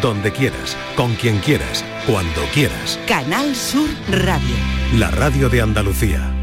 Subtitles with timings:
[0.00, 2.98] donde quieras, con quien quieras, cuando quieras.
[3.06, 4.54] Canal Sur Radio.
[4.96, 6.34] La radio de Andalucía.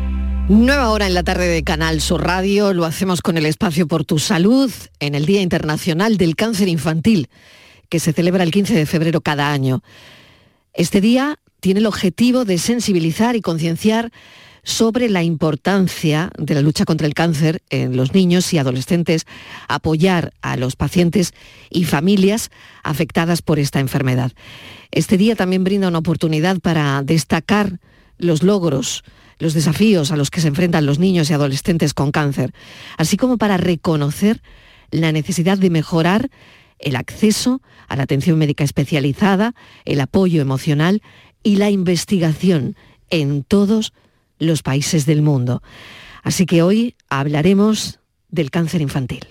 [0.50, 2.74] Nueva hora en la tarde de Canal Sur Radio.
[2.74, 7.30] Lo hacemos con el espacio por tu salud en el Día Internacional del Cáncer Infantil,
[7.90, 9.82] que se celebra el 15 de febrero cada año.
[10.74, 14.12] Este día tiene el objetivo de sensibilizar y concienciar
[14.66, 19.26] sobre la importancia de la lucha contra el cáncer en los niños y adolescentes,
[19.68, 21.34] apoyar a los pacientes
[21.70, 22.50] y familias
[22.84, 24.34] afectadas por esta enfermedad.
[24.92, 27.80] Este día también brinda una oportunidad para destacar
[28.18, 29.04] los logros,
[29.38, 32.52] los desafíos a los que se enfrentan los niños y adolescentes con cáncer,
[32.98, 34.42] así como para reconocer
[34.90, 36.30] la necesidad de mejorar
[36.80, 39.54] el acceso a la atención médica especializada,
[39.86, 41.04] el apoyo emocional
[41.44, 42.76] y la investigación
[43.12, 43.94] en todos
[44.40, 45.62] los países del mundo.
[46.24, 48.00] Así que hoy hablaremos
[48.30, 49.28] del cáncer infantil.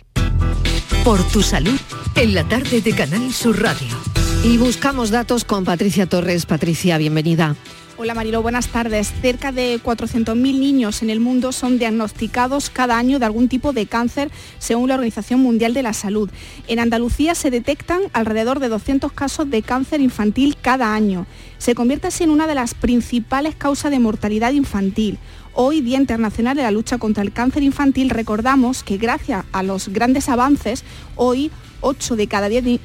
[1.05, 1.79] Por tu salud,
[2.17, 3.97] en la tarde de Canal Sur Radio.
[4.45, 6.47] Y buscamos datos con Patricia Torres.
[6.47, 7.57] Patricia, bienvenida.
[7.97, 9.13] Hola Marilo, buenas tardes.
[9.23, 13.87] Cerca de 400.000 niños en el mundo son diagnosticados cada año de algún tipo de
[13.87, 16.29] cáncer, según la Organización Mundial de la Salud.
[16.67, 21.27] En Andalucía se detectan alrededor de 200 casos de cáncer infantil cada año.
[21.59, 25.21] Se convierte así en una de las principales causas de mortalidad infantil.
[25.53, 29.89] Hoy, Día Internacional de la Lucha contra el Cáncer Infantil, recordamos que gracias a los
[29.89, 30.83] grandes avances,
[31.15, 32.81] hoy 8 de cada 10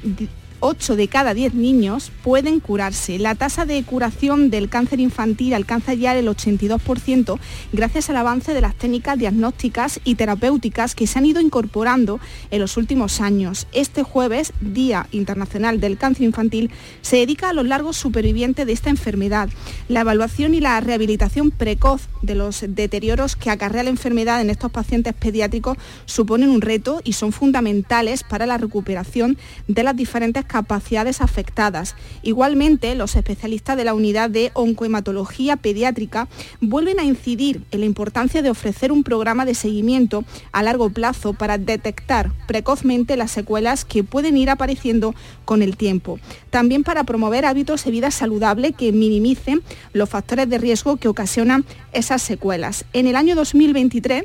[0.60, 3.18] 8 de cada 10 niños pueden curarse.
[3.18, 7.38] La tasa de curación del cáncer infantil alcanza ya el 82%
[7.72, 12.60] gracias al avance de las técnicas diagnósticas y terapéuticas que se han ido incorporando en
[12.60, 13.66] los últimos años.
[13.72, 18.90] Este jueves, Día Internacional del Cáncer Infantil, se dedica a los largos supervivientes de esta
[18.90, 19.48] enfermedad.
[19.88, 24.70] La evaluación y la rehabilitación precoz de los deterioros que acarrea la enfermedad en estos
[24.70, 31.20] pacientes pediátricos suponen un reto y son fundamentales para la recuperación de las diferentes capacidades
[31.20, 31.94] afectadas.
[32.22, 36.26] Igualmente, los especialistas de la unidad de oncohematología pediátrica
[36.60, 41.34] vuelven a incidir en la importancia de ofrecer un programa de seguimiento a largo plazo
[41.34, 46.18] para detectar precozmente las secuelas que pueden ir apareciendo con el tiempo.
[46.50, 49.62] También para promover hábitos de vida saludable que minimicen
[49.92, 52.84] los factores de riesgo que ocasionan esas secuelas.
[52.92, 54.24] En el año 2023,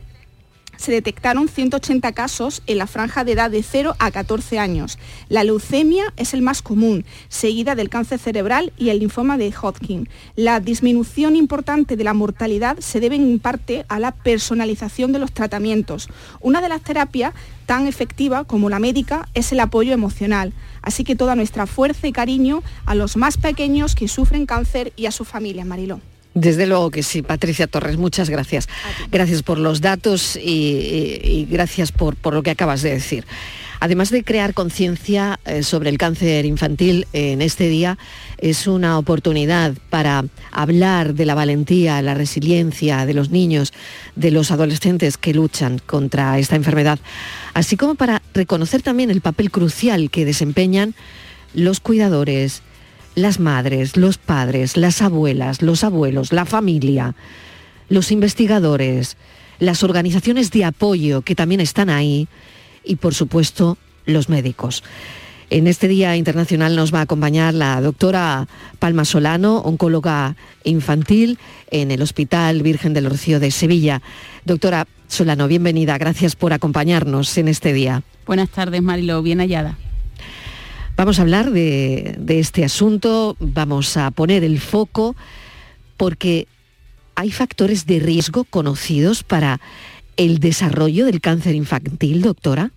[0.77, 4.97] se detectaron 180 casos en la franja de edad de 0 a 14 años.
[5.29, 10.09] La leucemia es el más común, seguida del cáncer cerebral y el linfoma de Hodgkin.
[10.35, 15.31] La disminución importante de la mortalidad se debe en parte a la personalización de los
[15.31, 16.09] tratamientos.
[16.41, 17.33] Una de las terapias
[17.65, 20.53] tan efectiva como la médica es el apoyo emocional.
[20.81, 25.07] Así que toda nuestra fuerza y cariño a los más pequeños que sufren cáncer y
[25.07, 25.99] a sus familias, Mariló.
[26.35, 28.67] Desde luego que sí, Patricia Torres, muchas gracias.
[29.09, 33.25] Gracias por los datos y, gracias por, lo que acabas de decir.
[33.79, 37.97] Además de crear conciencia eh, sobre el cáncer infantil en este día,
[38.37, 43.71] es una oportunidad para hablar de la valentía, la resiliencia de los niños,
[44.17, 46.99] de los adolescentes que luchan contra esta enfermedad,
[47.53, 50.95] así como para reconocer también el papel crucial que desempeñan
[51.53, 52.61] los cuidadores,
[53.15, 57.15] las madres, los padres, las abuelas, los abuelos, la familia,
[57.89, 59.17] los investigadores,
[59.59, 62.27] las organizaciones de apoyo que también están ahí
[62.83, 64.83] y por supuesto los médicos.
[65.49, 68.47] En este Día Internacional nos va a acompañar la doctora
[68.79, 71.37] Palma Solano, oncóloga infantil
[71.69, 74.01] en el Hospital Virgen del Rocío de Sevilla.
[74.43, 78.01] Doctora Solano, bienvenida, gracias por acompañarnos en este día.
[78.25, 79.77] Buenas tardes, Marilo, bien hallada.
[80.97, 85.15] Vamos a hablar de, este asunto, vamos a poner el foco
[85.97, 86.47] porque
[87.15, 89.59] hay factores de riesgo conocidos para
[90.15, 92.71] el desarrollo del cáncer infantil, doctora.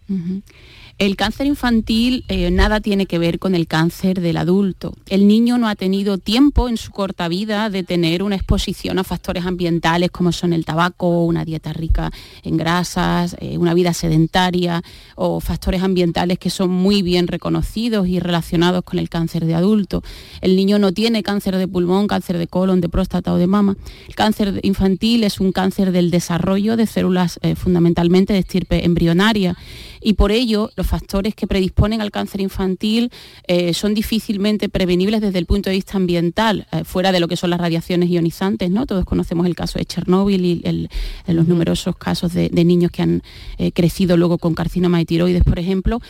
[0.98, 4.94] El cáncer infantil eh, nada tiene que ver con el cáncer del adulto.
[5.08, 9.04] El niño no ha tenido tiempo en su corta vida de tener una exposición a
[9.04, 12.10] factores ambientales como son el tabaco, una dieta rica
[12.42, 14.82] en grasas, eh, una vida sedentaria
[15.14, 20.02] o factores ambientales que son muy bien reconocidos y relacionados con el cáncer de adulto.
[20.40, 23.76] El niño no tiene cáncer de pulmón, cáncer de colon, de próstata o de mama.
[24.08, 29.56] El cáncer infantil es un cáncer del desarrollo de células eh, fundamentalmente de estirpe embrionaria
[30.00, 33.10] y por ello los factores que predisponen al cáncer infantil
[33.46, 37.36] eh, son difícilmente prevenibles desde el punto de vista ambiental, eh, fuera de lo que
[37.36, 38.86] son las radiaciones ionizantes, ¿no?
[38.86, 40.88] Todos conocemos el caso de Chernóbil y
[41.26, 43.22] los numerosos casos de, niños que han
[43.56, 46.00] eh, crecido luego con carcinoma de tiroides, por ejemplo,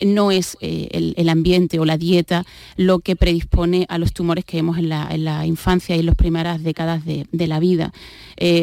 [0.00, 2.44] no es el, ambiente o la dieta
[2.76, 6.62] lo que predispone a los tumores que vemos en la, infancia y en las primeras
[6.62, 7.92] décadas de, de la vida.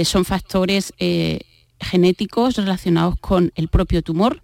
[0.04, 0.94] son factores
[1.80, 4.42] genéticos relacionados con el propio tumor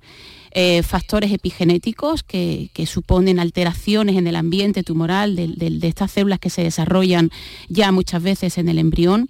[0.58, 6.64] eh, factores epigenéticos que, suponen alteraciones en el ambiente tumoral de, estas células que se
[6.64, 7.30] desarrollan
[7.68, 9.28] ya muchas veces en el embrión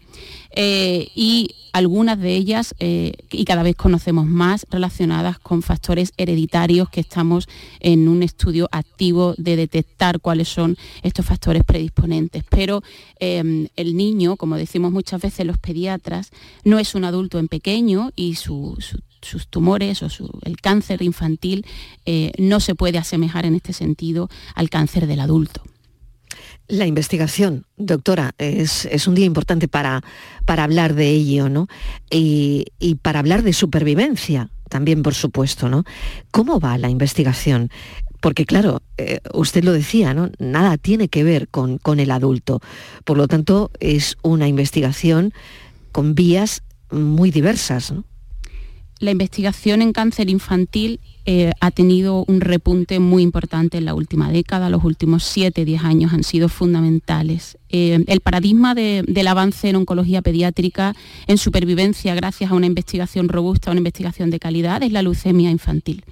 [0.55, 6.89] eh, y algunas de ellas, eh, y cada vez conocemos más, relacionadas con factores hereditarios
[6.89, 7.49] que estamos
[7.79, 12.43] en un estudio activo de detectar cuáles son estos factores predisponentes.
[12.47, 12.83] Pero
[13.19, 16.29] em, el niño, como decimos muchas veces los pediatras,
[16.63, 18.35] no es un adulto en pequeño y
[19.25, 20.07] sus tumores o
[20.43, 21.65] el cáncer infantil
[22.05, 25.63] eh, no se puede asemejar en este sentido al cáncer del adulto.
[26.67, 30.03] La investigación, doctora, es, un día importante para,
[30.45, 31.67] para, hablar de ello, ¿no?
[32.09, 32.65] Y,
[33.03, 35.83] para hablar de supervivencia también, por supuesto, ¿no?
[36.31, 37.69] ¿Cómo va la investigación?
[38.19, 40.31] Porque claro, eh, usted lo decía, ¿no?
[40.39, 42.61] Nada tiene que ver con, con el adulto.
[43.03, 45.33] Por lo tanto, es una investigación
[45.91, 48.05] con vías muy diversas, ¿no?
[48.99, 54.31] La investigación en cáncer infantil eh, ha tenido un repunte muy importante en la última
[54.31, 57.57] década, los últimos 7, 10 años han sido fundamentales.
[57.69, 60.95] Eh, el paradigma del avance en oncología pediátrica,
[61.27, 66.03] en supervivencia gracias a una investigación robusta, una investigación de calidad, es la leucemia infantil.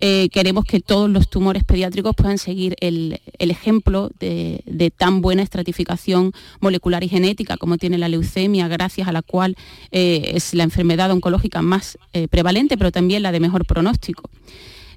[0.00, 6.32] Eh, queremos que todos los tumores pediátricos puedan seguir el, ejemplo de, tan buena estratificación
[6.60, 9.56] molecular y genética como tiene la leucemia, gracias a la cual
[9.92, 14.30] eh, es la enfermedad oncológica más eh, prevalente, pero también la de mejor pronóstico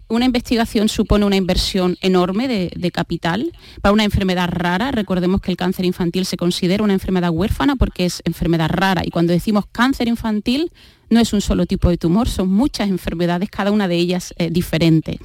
[0.10, 3.52] una investigación supone una inversión enorme de, capital
[3.82, 4.92] para una enfermedad rara.
[4.92, 9.02] Recordemos que el cáncer infantil se considera una enfermedad huérfana porque es enfermedad rara.
[9.06, 10.72] Y cuando decimos cáncer infantil,
[11.10, 14.50] no es un solo tipo de tumor, son muchas enfermedades, cada una de ellas eh,
[14.50, 15.20] diferente.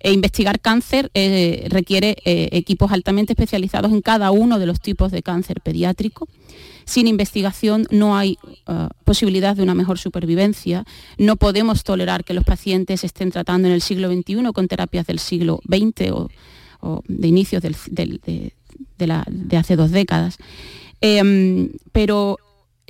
[0.00, 5.12] E investigar cáncer eh, requiere eh, equipos altamente especializados en cada uno de los tipos
[5.12, 6.28] de cáncer pediátrico.
[6.84, 8.38] Sin investigación no hay
[9.02, 10.84] posibilidad de una mejor supervivencia.
[11.18, 15.18] No podemos tolerar que los pacientes estén tratando en el siglo XXI con terapias del
[15.18, 18.52] siglo XX o, de inicios de,
[19.56, 20.38] hace dos décadas.
[21.00, 22.38] Em, pero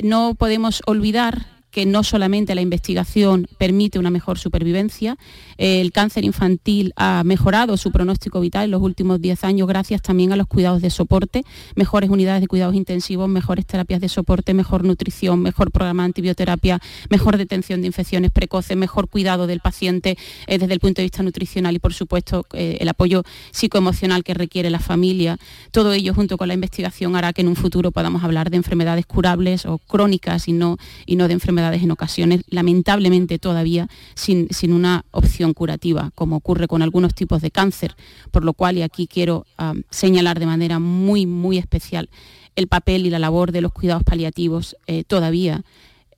[0.02, 5.18] no podemos olvidar que no solamente la investigación permite una mejor supervivencia,
[5.58, 10.32] el cáncer infantil ha mejorado su pronóstico vital en los últimos 10 años gracias también
[10.32, 11.44] a los cuidados de soporte,
[11.74, 16.80] mejores unidades de cuidados intensivos, mejores terapias de soporte, mejor nutrición, mejor programa de antibioterapia,
[17.10, 21.22] mejor detención de infecciones precoces, mejor cuidado del paciente eh, desde el punto de vista
[21.22, 25.36] nutricional y por supuesto eh, el apoyo psicoemocional que requiere la familia.
[25.72, 29.04] Todo ello junto con la investigación hará que en un futuro podamos hablar de enfermedades
[29.04, 35.04] curables o crónicas y no, y no de enfermedades en ocasiones, lamentablemente todavía sin, una
[35.10, 37.96] opción curativa, como ocurre con algunos tipos de cáncer,
[38.30, 39.46] por lo cual, y aquí quiero
[39.90, 42.08] señalar de manera muy, muy especial
[42.56, 45.62] el papel y la labor de los cuidados paliativos eh, todavía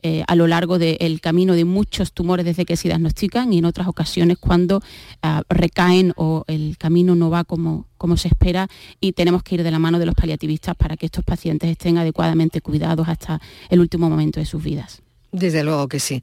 [0.01, 3.65] eh, a lo largo del camino de muchos tumores desde que se diagnostican y en
[3.65, 4.81] otras ocasiones cuando
[5.23, 8.69] ah, recaen o el camino no va como, como se espera
[9.01, 11.99] y tenemos que ir de la mano de los paliativistas para que estos pacientes estén
[11.99, 13.41] adecuadamente cuidados hasta
[13.71, 15.03] el último momento de sus vidas.
[15.33, 16.23] Desde luego que sí.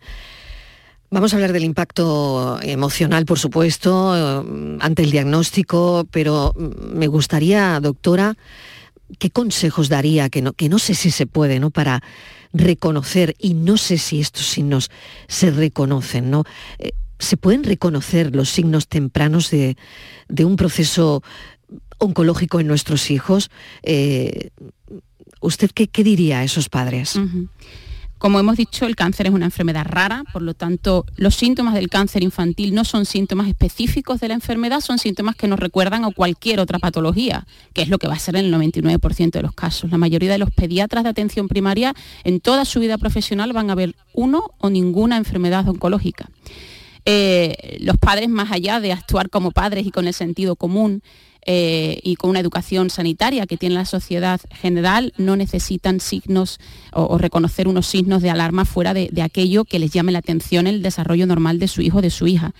[1.12, 7.80] Vamos a hablar del impacto emocional, por supuesto, eh, ante el diagnóstico, pero me gustaría,
[7.80, 8.36] doctora,
[9.19, 10.30] ¿qué consejos daría?
[10.30, 11.69] Que no, que no sé si se puede, ¿no?
[11.69, 12.02] Para
[12.54, 14.90] reconocer, y no sé si estos signos
[15.28, 16.44] se reconocen, ¿no?
[16.80, 19.78] Eh, ¿Se pueden reconocer los signos tempranos de,
[20.44, 21.24] un proceso
[21.98, 23.52] oncológico en nuestros hijos?
[23.83, 24.50] Eh,
[25.40, 27.18] ¿Usted qué, diría a esos padres?
[28.18, 31.90] Como hemos dicho, el cáncer es una enfermedad rara, por lo tanto, los síntomas del
[31.90, 36.12] cáncer infantil no son síntomas específicos de la enfermedad, son síntomas que nos recuerdan a
[36.12, 39.54] cualquier otra patología, que es lo que va a ser en el 99% de los
[39.54, 39.92] casos.
[39.92, 41.94] La mayoría de los pediatras de atención primaria
[42.24, 46.30] en toda su vida profesional van a ver uno o ninguna enfermedad oncológica.
[47.07, 51.04] Eh, los padres, más allá de actuar como padres y con el sentido común,
[51.45, 56.59] eh, y con una educación sanitaria que tiene la sociedad general, no necesitan signos
[56.92, 60.81] o, reconocer unos signos de alarma fuera de, aquello que les llame la atención el
[60.81, 62.54] desarrollo normal de su hijo o de su hija.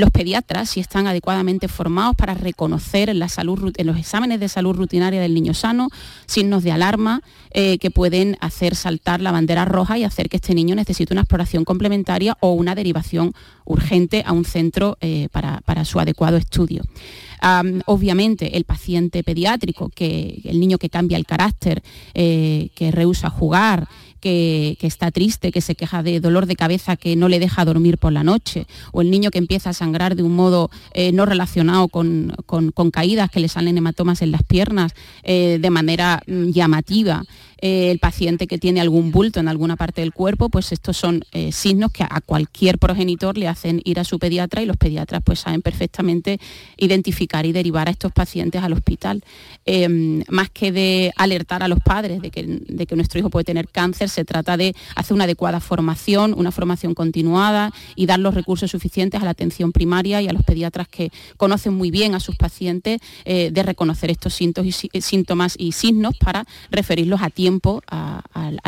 [0.00, 4.48] Los pediatras, si están adecuadamente formados para reconocer en, la salud, en los exámenes de
[4.48, 5.90] salud rutinaria del niño sano
[6.24, 10.54] signos de alarma eh, que pueden hacer saltar la bandera roja y hacer que este
[10.54, 13.34] niño necesite una exploración complementaria o una derivación
[13.66, 16.82] urgente a un centro eh, para, su adecuado estudio.
[17.84, 21.82] obviamente el paciente pediátrico, que el niño que cambia el carácter,
[22.14, 23.86] eh, que rehúsa jugar,
[24.20, 27.98] que, está triste, que se queja de dolor de cabeza que no le deja dormir
[27.98, 31.26] por la noche, o el niño que empieza a sangrar de un modo eh, no
[31.26, 32.32] relacionado con,
[32.92, 37.24] caídas, que le salen hematomas en las piernas eh, de manera mm, llamativa.
[37.62, 41.24] Eh, el paciente que tiene algún bulto en alguna parte del cuerpo, pues estos son
[41.52, 45.40] signos que a cualquier progenitor le hacen ir a su pediatra y los pediatras pues
[45.40, 46.40] saben perfectamente
[46.78, 49.22] identificar y derivar a estos pacientes al hospital.
[49.66, 54.08] Em, más que de alertar a los padres de que nuestro hijo puede tener cáncer,
[54.10, 59.20] se trata de hacer una adecuada formación, una formación continuada y dar los recursos suficientes
[59.20, 63.00] a la atención primaria y a los pediatras que conocen muy bien a sus pacientes
[63.24, 68.60] eh, de reconocer estos síntomas y signos para referirlos a tiempo al,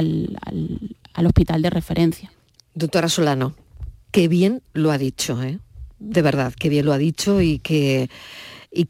[1.27, 2.33] hospital de referencia.
[2.75, 3.55] Doctora Solano,
[4.11, 5.59] qué bien lo ha dicho, ¿eh?
[5.99, 7.59] de verdad, qué bien lo ha dicho y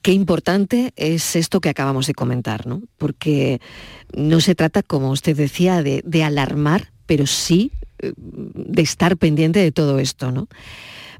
[0.02, 2.82] qué importante es esto que acabamos de comentar, ¿no?
[2.98, 3.60] Porque
[4.14, 9.60] no se trata, como usted decía, de, de alarmar, pero sí eh, de estar pendiente
[9.60, 10.48] de todo esto, ¿no?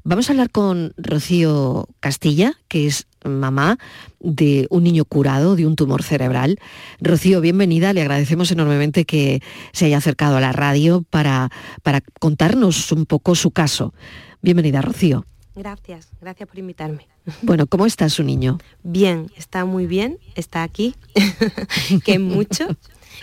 [0.05, 3.77] Vamos a hablar con Rocío Castilla, que es mamá
[4.19, 6.59] de un niño curado de un tumor cerebral.
[6.99, 7.93] Rocío, bienvenida.
[7.93, 9.41] Le agradecemos enormemente que
[9.71, 11.51] se haya acercado a la radio para,
[11.83, 13.93] para contarnos un poco su caso.
[14.41, 15.25] Bienvenida, Rocío.
[15.55, 17.07] Gracias, gracias por invitarme.
[17.41, 18.57] Bueno, ¿cómo está su niño?
[18.81, 20.95] Bien, está muy bien, está aquí,
[22.03, 22.67] que es mucho.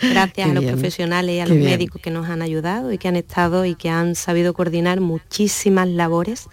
[0.01, 3.17] Gracias a los profesionales y a los médicos que nos han ayudado y que han
[3.17, 6.47] estado y que han sabido coordinar muchísimas labores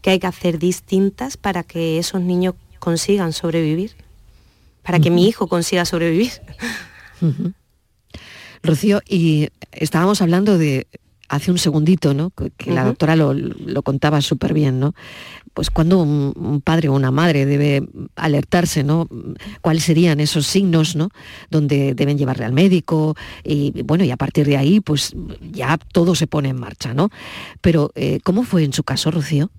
[0.00, 3.92] que hay que hacer distintas para que esos niños consigan sobrevivir,
[4.82, 6.32] para que mi hijo consiga sobrevivir.
[8.62, 10.86] Rocío, y estábamos hablando de
[11.30, 12.30] hace un segundito, ¿no?
[12.30, 14.94] Que la doctora lo, contaba súper bien, ¿no?
[15.54, 19.08] Pues cuando un, padre o una madre debe alertarse, ¿no?
[19.60, 21.10] ¿Cuáles serían esos signos, ¿no?
[21.48, 25.14] Donde deben llevarle al médico y bueno, y a partir de ahí, pues
[25.52, 27.10] ya todo se pone en marcha, ¿no?
[27.60, 29.50] Pero, eh, ¿cómo fue en su caso, Rocío?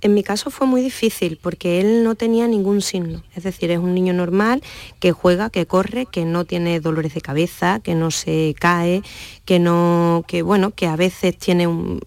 [0.00, 3.78] En mi caso fue muy difícil porque él no tenía ningún signo, es decir, es
[3.78, 4.62] un niño normal
[5.00, 9.02] que juega, que corre, que no tiene dolores de cabeza, que no se cae,
[9.44, 12.00] que no, que bueno, que a veces tiene un,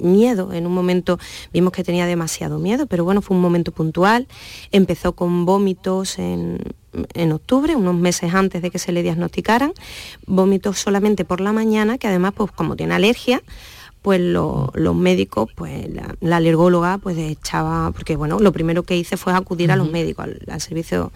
[0.00, 0.52] miedo.
[0.52, 1.18] En un momento
[1.52, 4.26] vimos que tenía demasiado miedo, pero bueno, fue un momento puntual.
[4.72, 6.58] Empezó con vómitos en,
[7.14, 9.72] en, octubre, unos meses antes de que se le diagnosticaran,
[10.26, 13.42] vómitos solamente por la mañana, que además, pues como tiene alergia,
[14.06, 15.84] pues los médicos, pues
[16.20, 20.28] la, alergóloga pues echaba, porque bueno, lo primero que hice fue acudir a los médicos,
[20.46, 21.10] al, servicio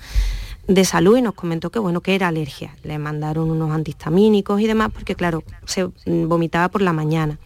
[0.67, 2.75] de salud y nos comentó que bueno, que era alergia.
[2.83, 7.39] Le mandaron unos antihistamínicos y demás, porque claro, se vomitaba por la mañana.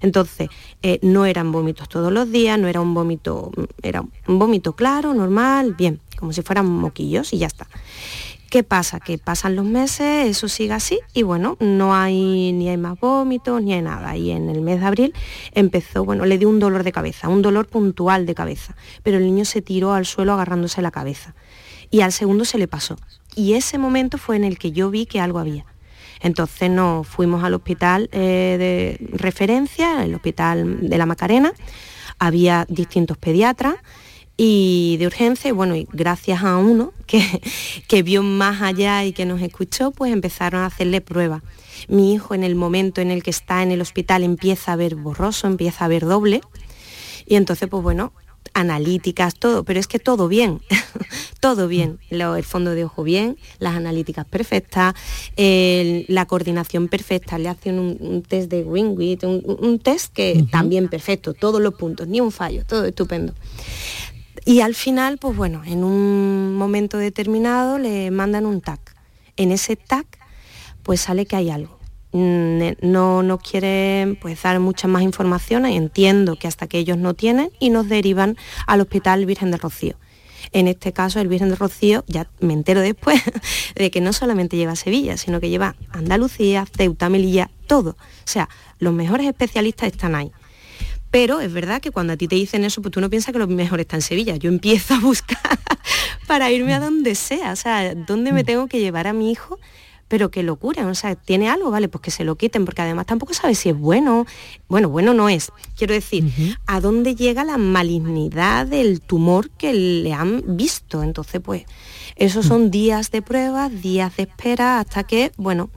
[0.00, 0.48] Entonces,
[0.82, 5.14] eh, no eran vómitos todos los días, no era un vómito, era un vómito claro,
[5.14, 7.68] normal, bien, como si fueran moquillos y ya está.
[8.50, 8.98] ¿Qué pasa?
[8.98, 13.62] Que pasan los meses, eso sigue así y bueno, no hay ni hay más vómitos
[13.62, 14.16] ni hay nada.
[14.16, 15.14] Y en el mes de abril
[15.52, 19.24] empezó, bueno, le dio un dolor de cabeza, un dolor puntual de cabeza, pero el
[19.24, 21.34] niño se tiró al suelo agarrándose la cabeza
[21.90, 22.96] y al segundo se le pasó.
[23.36, 25.66] Y ese momento fue en el que yo vi que algo había.
[26.20, 28.56] Entonces nos fuimos al hospital eh,
[28.98, 31.52] de referencia, el hospital de la Macarena,
[32.18, 33.74] había distintos pediatras
[34.40, 37.42] y de urgencia, y bueno, y gracias a uno que,
[37.88, 41.42] que vio más allá y que nos escuchó, pues empezaron a hacerle pruebas.
[41.88, 44.94] Mi hijo en el momento en el que está en el hospital empieza a ver
[44.94, 46.40] borroso, empieza a ver doble,
[47.26, 48.12] y entonces, pues bueno,
[48.54, 50.60] analíticas, todo, pero es que todo bien,
[51.40, 54.94] todo bien, el fondo de ojo bien, las analíticas perfectas,
[55.36, 61.60] la coordinación perfecta, le hacen un, test de Wingwit, un, test que también perfecto, todos
[61.60, 63.34] los puntos, ni un fallo, todo estupendo.
[64.44, 68.94] Y al final, pues bueno, en un momento determinado le mandan un TAC.
[69.36, 70.06] En ese TAC,
[70.82, 71.78] pues sale que hay algo.
[72.12, 76.96] Mm, eh, no nos quieren pues, dar mucha más información, entiendo que hasta que ellos
[76.96, 79.96] no tienen, y nos derivan al Hospital Virgen de Rocío.
[80.52, 83.20] En este caso, el Virgen de Rocío, ya me entero después,
[83.74, 87.90] de que no solamente lleva Sevilla, sino que lleva Andalucía, Ceuta, Melilla, todo.
[87.90, 90.32] O sea, los mejores especialistas están ahí.
[91.10, 93.38] Pero es verdad que cuando a ti te dicen eso, pues tú no piensas que
[93.38, 94.36] lo mejor está en Sevilla.
[94.36, 95.38] Yo empiezo a buscar
[96.26, 98.46] para irme a donde sea, o sea, dónde me mm.
[98.46, 99.58] tengo que llevar a mi hijo,
[100.08, 102.82] pero que lo curen, o sea, tiene algo, vale, pues que se lo quiten, porque
[102.82, 104.26] además tampoco sabe si es bueno.
[104.68, 105.50] Bueno, bueno no es.
[105.76, 111.02] Quiero decir, a dónde llega la malignidad del tumor que le han visto.
[111.02, 111.64] Entonces, pues,
[112.16, 112.70] esos son mm.
[112.70, 115.70] días de pruebas, días de espera, hasta que, bueno,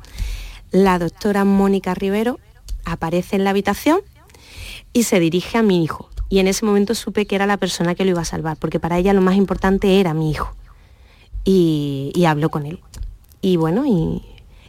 [0.72, 2.40] la doctora Mónica Rivero
[2.86, 4.02] aparece en la habitación
[4.94, 6.10] y se dirige a mi hijo.
[6.30, 8.80] Y en ese momento supe que era la persona que lo iba a salvar, porque
[8.80, 10.54] para ella lo más importante era mi hijo.
[11.44, 12.80] y, y habló con él.
[13.42, 14.22] Y bueno, y,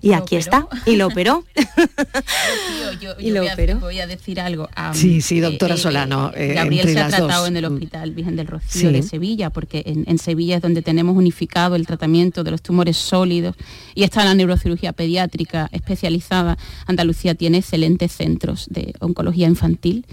[0.03, 1.45] y aquí está, y lo operó.
[3.01, 3.77] yo, y lo voy, operó.
[3.77, 4.69] A, voy, a, decir algo.
[4.93, 6.33] sí, sí, doctora eh, Solano.
[6.35, 10.19] Eh, Gabriel se ha tratado en el Hospital Virgen del Rocío de Sevilla, porque en,
[10.19, 13.55] Sevilla es donde tenemos unificado el tratamiento de los tumores sólidos
[13.95, 16.59] y está la neurocirugía pediátrica especializada.
[16.87, 20.05] Andalucía tiene excelentes centros de oncología infantil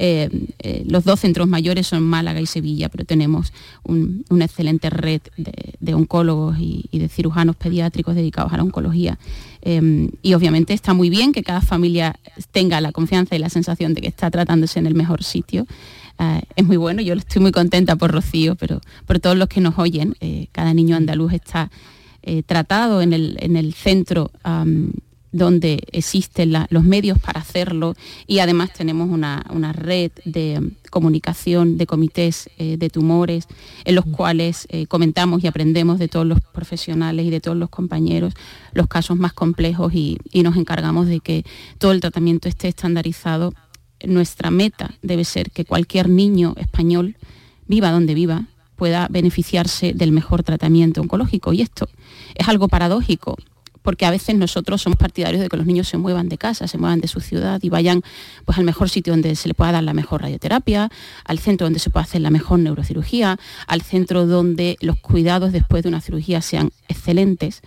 [0.00, 0.28] eh,
[0.60, 3.52] eh, los dos centros mayores son Málaga y Sevilla, pero tenemos
[3.84, 9.18] una excelente red de, oncólogos y, de cirujanos pediátricos dedicados a la oncología.
[9.62, 12.14] Eh, y obviamente está muy bien que cada familia
[12.52, 15.66] tenga la confianza y la sensación de que está tratándose en el mejor sitio.
[16.56, 19.78] es muy bueno, yo estoy muy contenta por Rocío, pero por todos los que nos
[19.78, 20.14] oyen,
[20.52, 21.70] cada niño andaluz está
[22.46, 24.30] tratado en el, centro
[25.38, 27.94] donde existen los medios para hacerlo
[28.26, 29.42] y además tenemos una,
[29.72, 33.46] red de comunicación de comités eh, de tumores
[33.84, 37.70] en los cuales eh, comentamos y aprendemos de todos los profesionales y de todos los
[37.70, 38.34] compañeros
[38.72, 41.44] los casos más complejos y, nos encargamos de que
[41.78, 43.52] todo el tratamiento esté estandarizado.
[44.06, 47.16] Nuestra meta debe ser que cualquier niño español,
[47.66, 51.52] viva donde viva, pueda beneficiarse del mejor tratamiento oncológico.
[51.52, 51.88] Y esto
[52.36, 53.36] es algo paradójico
[53.88, 56.76] porque a veces nosotros somos partidarios de que los niños se muevan de casa, se
[56.76, 58.02] muevan de su ciudad y vayan
[58.44, 60.90] pues, al mejor sitio donde se le pueda dar la mejor radioterapia,
[61.24, 65.84] al centro donde se pueda hacer la mejor neurocirugía, al centro donde los cuidados después
[65.84, 67.62] de una cirugía sean excelentes.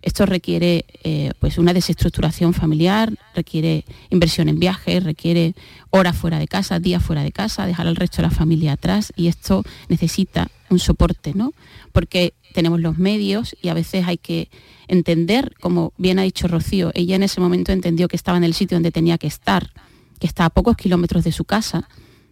[0.00, 5.54] Esto requiere eh, pues una desestructuración familiar, requiere inversión en viajes, requiere
[5.90, 9.12] horas fuera de casa, días fuera de casa, dejar al resto de la familia atrás
[9.14, 11.52] y esto necesita un soporte, ¿no?
[11.92, 14.50] Porque tenemos los medios y a veces hay que
[14.88, 18.54] entender, como bien ha dicho Rocío, ella en ese momento entendió que estaba en el
[18.54, 19.72] sitio donde tenía que estar,
[20.18, 21.88] que está a pocos kilómetros de su casa,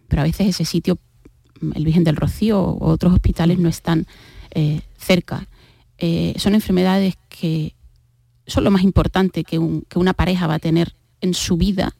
[0.07, 0.97] pero a veces ese sitio,
[1.73, 4.07] el Virgen del Rocío o otros hospitales no están
[4.51, 5.47] eh, cerca.
[5.97, 7.75] Eh, son enfermedades que
[8.47, 11.95] son lo más importante que, que una pareja va a tener en su vida.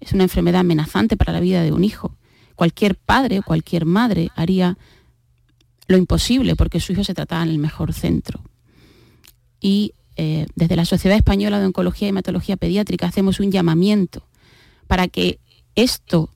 [0.00, 2.16] Es una enfermedad amenazante para la vida de un hijo.
[2.54, 4.78] Cualquier padre o cualquier madre haría
[5.88, 8.42] lo imposible porque su hijo se trataba en el mejor centro
[9.60, 14.26] y eh, desde la Sociedad Española de Oncología y Hematología Pediátrica hacemos un llamamiento
[14.86, 15.38] para que
[15.74, 16.30] esto,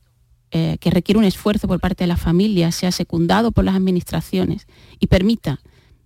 [0.51, 4.67] eh, que requiere un esfuerzo por parte de la familia, sea secundado por las administraciones
[4.99, 5.61] y permita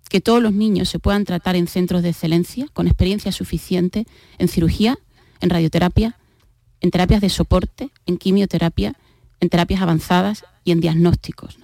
[0.08, 4.06] que todos los niños se puedan tratar en centros de excelencia, con experiencia suficiente
[4.38, 4.98] en cirugía,
[5.40, 6.16] en radioterapia,
[6.80, 8.94] en terapias de soporte, en quimioterapia,
[9.40, 11.58] en terapias avanzadas y en diagnósticos.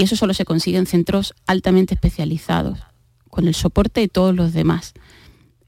[0.00, 2.78] Y eso solo se consigue en centros altamente especializados,
[3.28, 4.94] con el soporte de todos los demás.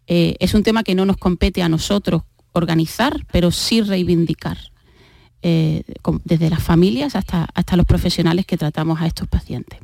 [0.07, 4.57] Eh, es un tema que no nos compete a nosotros organizar, pero sí reivindicar,
[5.43, 5.83] eh,
[6.25, 9.81] desde las familias hasta, hasta los profesionales que tratamos a estos pacientes.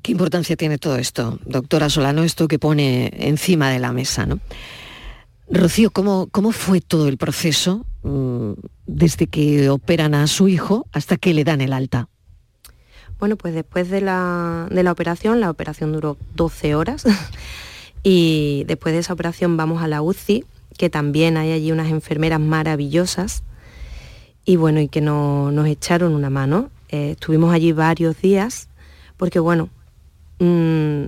[0.00, 4.24] ¿Qué importancia tiene todo esto, doctora Solano, esto que pone encima de la mesa?
[4.24, 4.38] ¿no?
[5.50, 8.52] Rocío, ¿cómo, ¿cómo fue todo el proceso mm,
[8.86, 12.08] desde que operan a su hijo hasta que le dan el alta?
[13.24, 17.04] Bueno, pues después de la, operación, la operación duró 12 horas
[18.02, 20.44] y después de esa operación vamos a la UCI,
[20.76, 23.42] que también hay allí unas enfermeras maravillosas
[24.44, 26.68] y bueno, y que nos echaron una mano.
[26.90, 28.68] Eh, estuvimos allí varios días
[29.16, 29.70] porque bueno,
[30.40, 31.04] mm,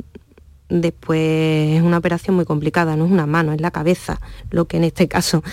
[0.70, 4.78] después es una operación muy complicada, no es una mano, es la cabeza, lo que
[4.78, 5.44] en este caso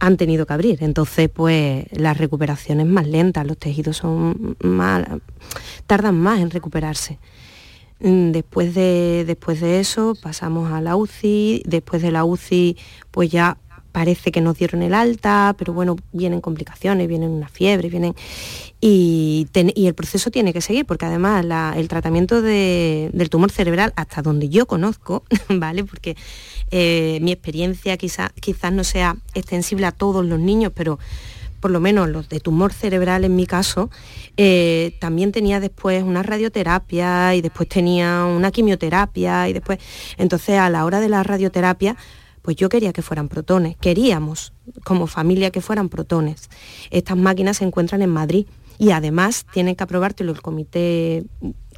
[0.00, 0.82] han tenido que abrir.
[0.82, 5.06] Entonces, pues la recuperación es más lenta, los tejidos son más,
[5.86, 7.18] tardan más en recuperarse.
[8.00, 12.78] Mm, después de, después de eso pasamos a la UCI, después de la UCI
[13.10, 13.58] pues ya
[13.92, 18.14] parece que nos dieron el alta, pero bueno, vienen complicaciones, vienen una fiebre, vienen...
[18.80, 21.44] Y, el proceso tiene que seguir, porque además
[21.76, 25.84] el tratamiento del tumor cerebral, hasta donde yo conozco, ¿vale?
[25.84, 26.16] Porque
[26.70, 30.98] eh, mi experiencia quizás no sea extensible a todos los niños, pero
[31.60, 33.90] por lo menos los de tumor cerebral en mi caso,
[34.36, 39.78] eh, también tenía después una radioterapia y después tenía una quimioterapia y después,
[40.16, 41.96] entonces a la hora de la radioterapia,
[42.42, 44.54] pues yo quería que fueran protones, queríamos
[44.84, 46.48] como familia que fueran protones.
[46.90, 48.46] Estas máquinas se encuentran en Madrid
[48.78, 51.24] y además tienen que aprobártelo el comité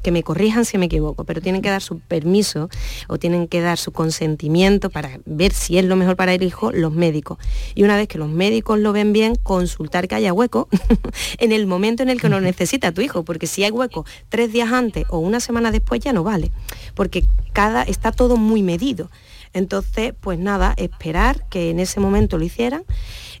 [0.03, 2.69] que me corrijan si me equivoco, pero tienen que dar su permiso
[3.07, 6.71] o tienen que dar su consentimiento para ver si es lo mejor para el hijo
[6.71, 7.39] los médicos.
[7.73, 10.67] Y una vez que los médicos lo ven bien, consultar que haya hueco
[11.39, 14.51] en el momento en el que lo necesita tu hijo, porque si hay hueco tres
[14.51, 16.51] días antes o una semana después ya no vale.
[16.93, 19.09] porque cada, está todo muy medido.
[19.53, 22.83] Entonces, pues nada, esperar que en ese momento lo hicieran.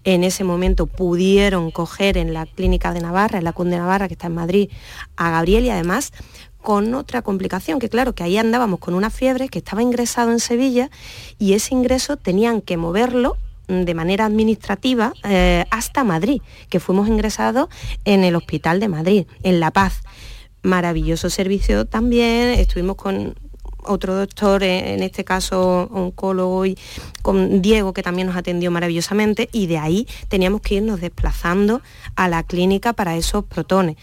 [0.03, 4.07] En ese momento pudieron coger en la clínica de Navarra, en la CUN de Navarra,
[4.07, 4.69] que está en Madrid,
[5.15, 6.11] a Gabriel y además
[6.63, 10.39] con otra complicación, que claro, que ahí andábamos con una fiebre, que estaba ingresado en
[10.39, 10.89] Sevilla
[11.37, 17.67] y ese ingreso tenían que moverlo de manera administrativa eh, hasta Madrid, que fuimos ingresados
[18.05, 20.01] en el Hospital de Madrid, en La Paz.
[20.63, 23.35] Maravilloso servicio también, estuvimos con
[23.85, 26.77] otro doctor, eh, en este caso oncólogo, y
[27.21, 31.81] con Diego, que también nos atendió maravillosamente, y de ahí teníamos que irnos desplazando
[32.15, 33.97] a la clínica para esos protones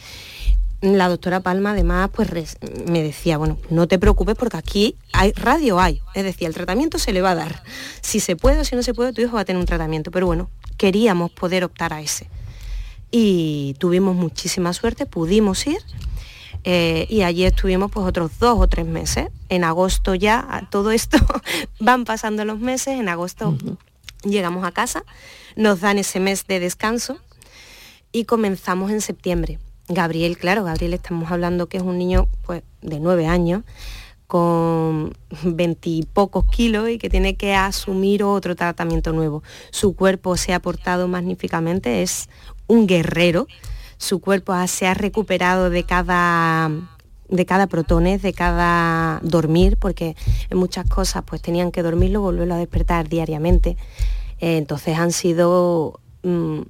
[0.81, 5.79] la doctora Palma además pues me decía, bueno, no te preocupes porque aquí hay radio
[5.79, 7.63] hay, es decir, el tratamiento se le va a dar.
[8.01, 10.11] Si se puede o si no se puede, tu hijo va a tener un tratamiento,
[10.11, 12.29] pero bueno, queríamos poder optar a ese.
[13.11, 15.83] Y tuvimos muchísima suerte, pudimos ir
[16.65, 19.29] eh, y allí estuvimos pues otros dos o tres meses.
[19.49, 21.19] En agosto ya, todo esto
[21.81, 23.57] van pasando los meses, en agosto
[24.23, 25.05] llegamos a casa,
[25.57, 27.19] nos dan ese mes de descanso
[28.13, 29.59] y comenzamos en septiembre
[29.91, 33.65] Gabriel, claro, Gabriel estamos hablando que es un niño pues, de nueve años,
[34.29, 39.43] con veintipocos kilos y que tiene que asumir otro tratamiento nuevo.
[39.73, 42.29] Su cuerpo se ha portado magníficamente, es
[42.69, 43.49] un guerrero,
[43.99, 46.71] su cuerpo se ha recuperado de cada
[47.29, 50.17] de cada protones, de cada dormir, porque
[50.51, 53.77] en muchas cosas pues tenían que dormirlo, volverlo a despertar diariamente.
[54.41, 56.63] Eh, entonces han sido mm,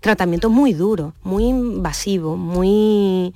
[0.00, 3.34] tratamientos muy duros, muy invasivos, muy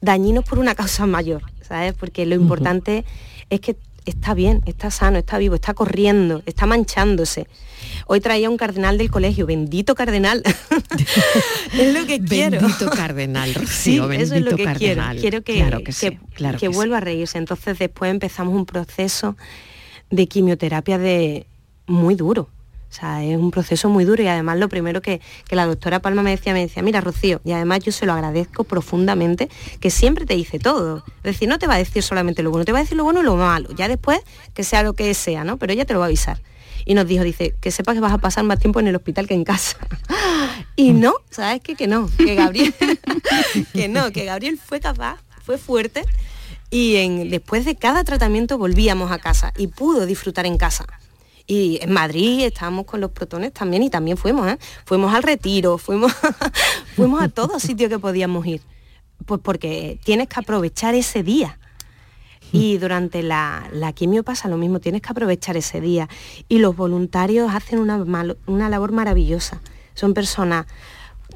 [0.00, 1.94] dañinos por una causa mayor, ¿sabes?
[1.94, 3.04] Porque lo importante
[3.50, 7.46] es que está bien, está sano, está vivo, está corriendo, está manchándose.
[8.06, 10.42] Hoy traía un cardenal del colegio, bendito cardenal.
[11.78, 12.60] es lo que quiero.
[12.60, 15.02] Bendito cardenal, Rocío, sí, eso es lo que quiero.
[15.18, 16.18] Quiero que,
[16.58, 17.38] que, vuelva a reírse.
[17.38, 19.36] Entonces después empezamos un proceso
[20.10, 21.46] de quimioterapia de
[21.86, 22.48] muy duro.
[22.94, 26.22] O sea, es un proceso muy duro y además lo primero que, la doctora Palma
[26.22, 29.48] me decía, me decía, mira Rocío, y además yo se lo agradezco profundamente,
[29.80, 31.04] que siempre te dice todo.
[31.18, 33.02] Es decir, no te va a decir solamente lo bueno, te va a decir lo
[33.02, 33.68] bueno y lo malo.
[33.74, 34.20] Ya después,
[34.54, 35.56] que sea lo que sea, ¿no?
[35.56, 36.40] Pero ella te lo va a avisar.
[36.84, 39.26] Y nos dijo, dice, que sepas que vas a pasar más tiempo en el hospital
[39.26, 39.76] que en casa.
[40.76, 41.74] y no, ¿sabes qué?
[41.74, 42.72] Que no, que Gabriel,
[43.72, 46.04] que no, que Gabriel fue capaz, fue fuerte
[46.70, 50.86] y después de cada tratamiento volvíamos a casa y pudo disfrutar en casa.
[51.46, 54.58] Y en Madrid estábamos con los protones también y también fuimos, ¿eh?
[54.86, 56.12] Fuimos al retiro, fuimos,
[56.96, 58.62] fuimos a todos sitios que podíamos ir.
[59.26, 61.58] Pues porque tienes que aprovechar ese día.
[62.52, 66.08] Y durante la, la, quimio pasa lo mismo, tienes que aprovechar ese día.
[66.48, 67.96] Y los voluntarios hacen una,
[68.46, 69.60] una labor maravillosa.
[69.94, 70.66] Son personas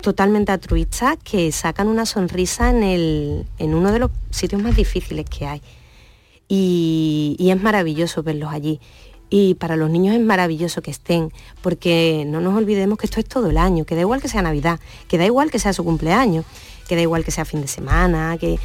[0.01, 5.27] totalmente altruistas que sacan una sonrisa en, el, en uno de los sitios más difíciles
[5.29, 5.63] que hay.
[6.47, 8.81] Y es maravilloso verlos allí
[9.31, 13.27] y para los niños es maravilloso que estén, porque no nos olvidemos que esto es
[13.27, 15.85] todo el año, que da igual que sea Navidad, que da igual que sea su
[15.85, 16.45] cumpleaños,
[16.89, 18.59] que da igual que sea fin de semana, que,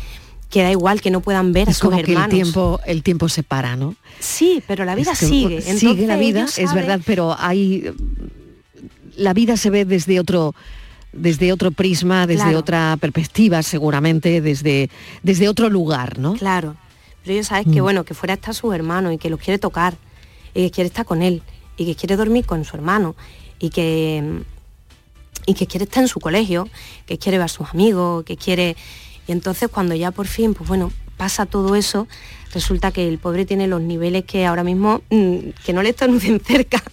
[0.54, 2.30] da igual que no puedan ver a sus como hermanos.
[2.30, 3.96] Que el tiempo, el tiempo se para, ¿no?
[4.20, 5.62] Sí, pero la vida sigue.
[5.62, 7.92] sigue la vida, es verdad, pero hay
[9.16, 10.56] la vida se ve desde otro
[11.12, 14.90] desde otro prisma, desde otra perspectiva, seguramente, desde,
[15.22, 16.34] desde otro lugar, ¿no?
[16.34, 16.76] Claro.
[17.22, 17.84] Pero ellos sabes que mm.
[17.84, 19.96] bueno, que fuera está su hermano y que los quiere tocar
[20.54, 21.42] y que quiere estar con él
[21.78, 23.16] y que quiere dormir con su hermano
[23.60, 24.44] y que,
[25.46, 26.68] y que quiere estar en su colegio,
[27.06, 28.76] que quiere ver a sus amigos, que quiere...
[29.26, 32.08] Y entonces cuando ya por fin, pues bueno, pasa todo eso,
[32.54, 36.12] resulta que el pobre tiene los niveles que ahora mismo mm, que no le están
[36.14, 36.84] muy cerca.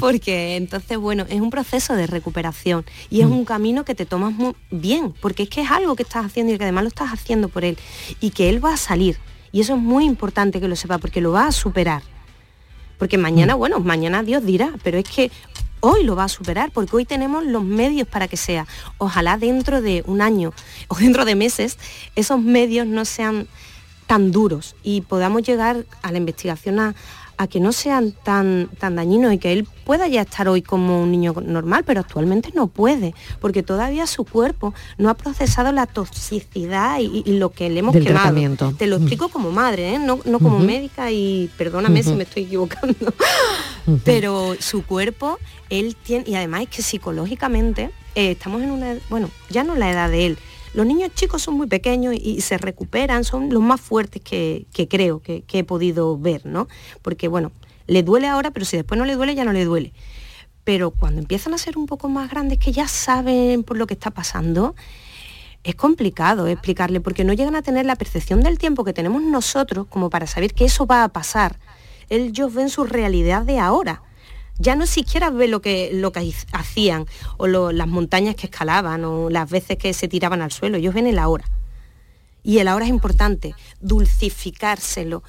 [0.00, 3.32] Porque entonces, bueno, es un proceso de recuperación y es mm.
[3.32, 6.52] un camino que te tomas muy bien, porque es que es algo que estás haciendo
[6.52, 7.78] y que además lo estás haciendo por él
[8.20, 9.18] y que él va a salir.
[9.52, 12.02] Y eso es muy importante que lo sepa porque lo va a superar.
[12.98, 13.58] Porque mañana, mm.
[13.58, 15.30] bueno, mañana Dios dirá, pero es que
[15.80, 18.66] hoy lo va a superar, porque hoy tenemos los medios para que sea.
[18.98, 20.52] Ojalá dentro de un año
[20.88, 21.78] o dentro de meses
[22.14, 23.48] esos medios no sean
[24.06, 26.94] tan duros y podamos llegar a la investigación a,
[27.42, 31.02] a que no sean tan, tan dañinos y que él pueda ya estar hoy como
[31.02, 35.86] un niño normal, pero actualmente no puede, porque todavía su cuerpo no ha procesado la
[35.86, 38.74] toxicidad y, lo que le hemos quemado.
[38.78, 39.98] Te lo explico como madre, ¿eh?
[39.98, 43.12] no, como médica y perdóname si me estoy equivocando,
[44.04, 49.30] pero su cuerpo, él tiene, y además es que psicológicamente eh, estamos en una, bueno,
[49.50, 50.38] ya no la edad de él,
[50.74, 55.20] los niños chicos son muy pequeños y, se recuperan, son los más fuertes que, creo
[55.20, 56.68] que, he podido ver, ¿no?
[57.02, 57.52] Porque bueno,
[57.86, 59.92] le duele ahora, pero si después no le duele, ya no le duele.
[60.64, 63.94] Pero cuando empiezan a ser un poco más grandes, que ya saben por lo que
[63.94, 64.74] está pasando,
[65.64, 69.86] es complicado explicarle porque no llegan a tener la percepción del tiempo que tenemos nosotros
[69.88, 71.58] como para saber que eso va a pasar.
[72.08, 74.02] Ellos ven su realidad de ahora.
[74.58, 79.30] Ya no siquiera ve lo que, lo que hacían o las montañas que escalaban o
[79.30, 80.76] las veces que se tiraban al suelo.
[80.76, 81.44] Ellos ven el ahora.
[82.42, 85.22] Y el ahora es importante, dulcificárselo,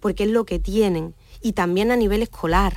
[0.00, 1.14] porque es lo que tienen.
[1.40, 2.76] Y también a nivel escolar.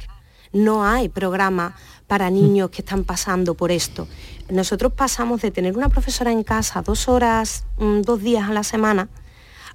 [0.53, 1.75] No hay programa
[2.07, 4.07] para niños que están pasando por esto.
[4.49, 8.63] Nosotros pasamos de tener una profesora en casa dos horas, mm, dos días a la
[8.63, 9.07] semana,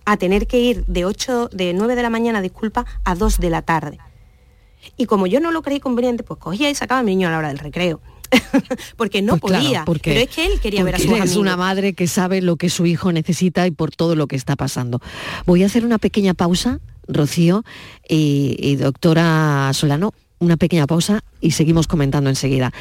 [0.04, 3.50] a tener que ir de 8, de 9 de la mañana, disculpa, a 2 de
[3.50, 3.98] la tarde.
[4.96, 7.30] Y como yo no lo creí conveniente, pues cogía y sacaba a mi niño a
[7.32, 8.00] la hora del recreo.
[8.96, 11.94] porque no pues podía, pero es que él quería ver a su Es una madre
[11.94, 15.00] que sabe lo que su hijo necesita y por todo lo que está pasando.
[15.46, 17.62] Voy a hacer una pequeña pausa, Rocío
[18.08, 22.72] y doctora Solano, una pequeña pausa y seguimos comentando enseguida.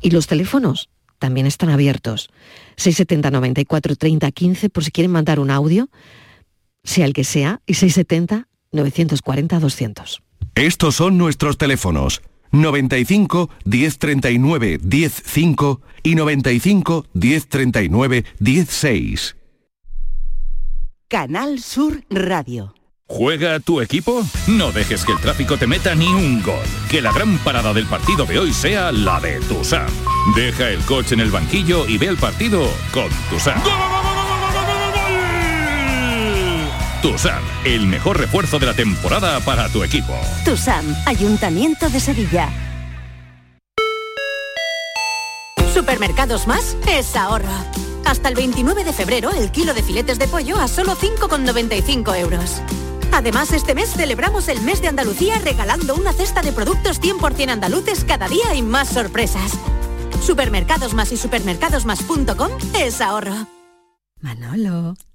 [0.00, 2.30] Y los teléfonos también están abiertos.
[2.76, 5.88] 670 94 30 15 por si quieren mandar un audio,
[6.84, 10.22] sea el que sea, y 670 940 200.
[10.54, 12.22] Estos son nuestros teléfonos.
[12.52, 19.36] 95 1039 105 y 95 1039 16.
[21.08, 22.74] Canal Sur Radio.
[23.06, 24.22] ¿Juega tu equipo?
[24.46, 26.64] No dejes que el tráfico te meta ni un gol.
[26.90, 29.90] Que la gran parada del partido de hoy sea la de Tusam.
[30.34, 33.60] Deja el coche en el banquillo y ve el partido con Tusam.
[37.02, 40.14] Tusam, el mejor refuerzo de la temporada para tu equipo.
[40.44, 42.48] Tusam, Ayuntamiento de Sevilla.
[45.74, 47.50] Supermercados Más es ahorro.
[48.04, 52.62] Hasta el 29 de febrero el kilo de filetes de pollo a solo 5,95 euros.
[53.10, 58.04] Además, este mes celebramos el mes de Andalucía regalando una cesta de productos 100% andaluces
[58.04, 59.58] cada día y más sorpresas.
[60.24, 63.48] Supermercados Más y supermercadosmás.com es ahorro.
[64.20, 64.94] Manolo,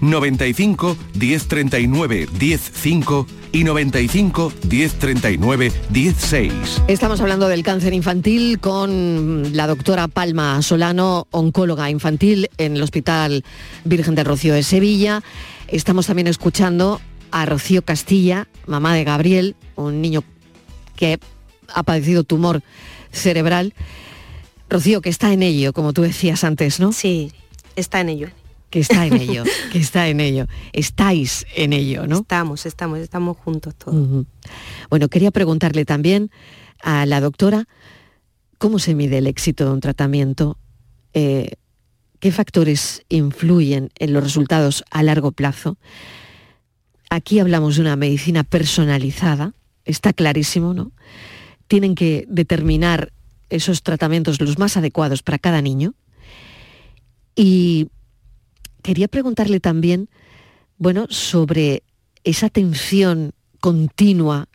[0.00, 6.52] 95 1039 105 y 95 1039 16.
[6.88, 13.44] Estamos hablando del cáncer infantil con la doctora Palma Solano, oncóloga infantil en el Hospital
[13.84, 15.22] Virgen del Rocío de Sevilla.
[15.68, 20.24] Estamos también escuchando a Rocío Castilla, mamá de Gabriel, un niño
[20.96, 21.18] que
[21.74, 22.62] ha padecido tumor
[23.12, 23.74] cerebral.
[24.68, 26.92] Rocío, que está en ello, como tú decías antes, ¿no?
[26.92, 27.32] Sí,
[27.74, 28.28] está en ello
[28.70, 30.46] que está en ello, que está en ello.
[30.72, 32.18] Estáis en ello, ¿no?
[32.18, 34.24] Estamos, estamos, estamos juntos todos.
[34.88, 36.30] Bueno, quería preguntarle también
[36.82, 37.66] a la doctora
[38.58, 40.58] cómo se mide el éxito de un tratamiento,
[41.12, 41.52] eh,
[42.20, 45.76] qué factores influyen en los resultados a largo plazo.
[47.10, 49.54] Aquí hablamos de una medicina personalizada,
[49.84, 50.92] está clarísimo, ¿no?
[51.66, 53.12] Tienen que determinar
[53.48, 55.94] esos tratamientos los más adecuados para cada niño.
[57.34, 57.88] Y
[58.80, 60.08] quería preguntarle también,
[60.78, 61.82] bueno, sobre
[62.24, 64.48] esa atención continua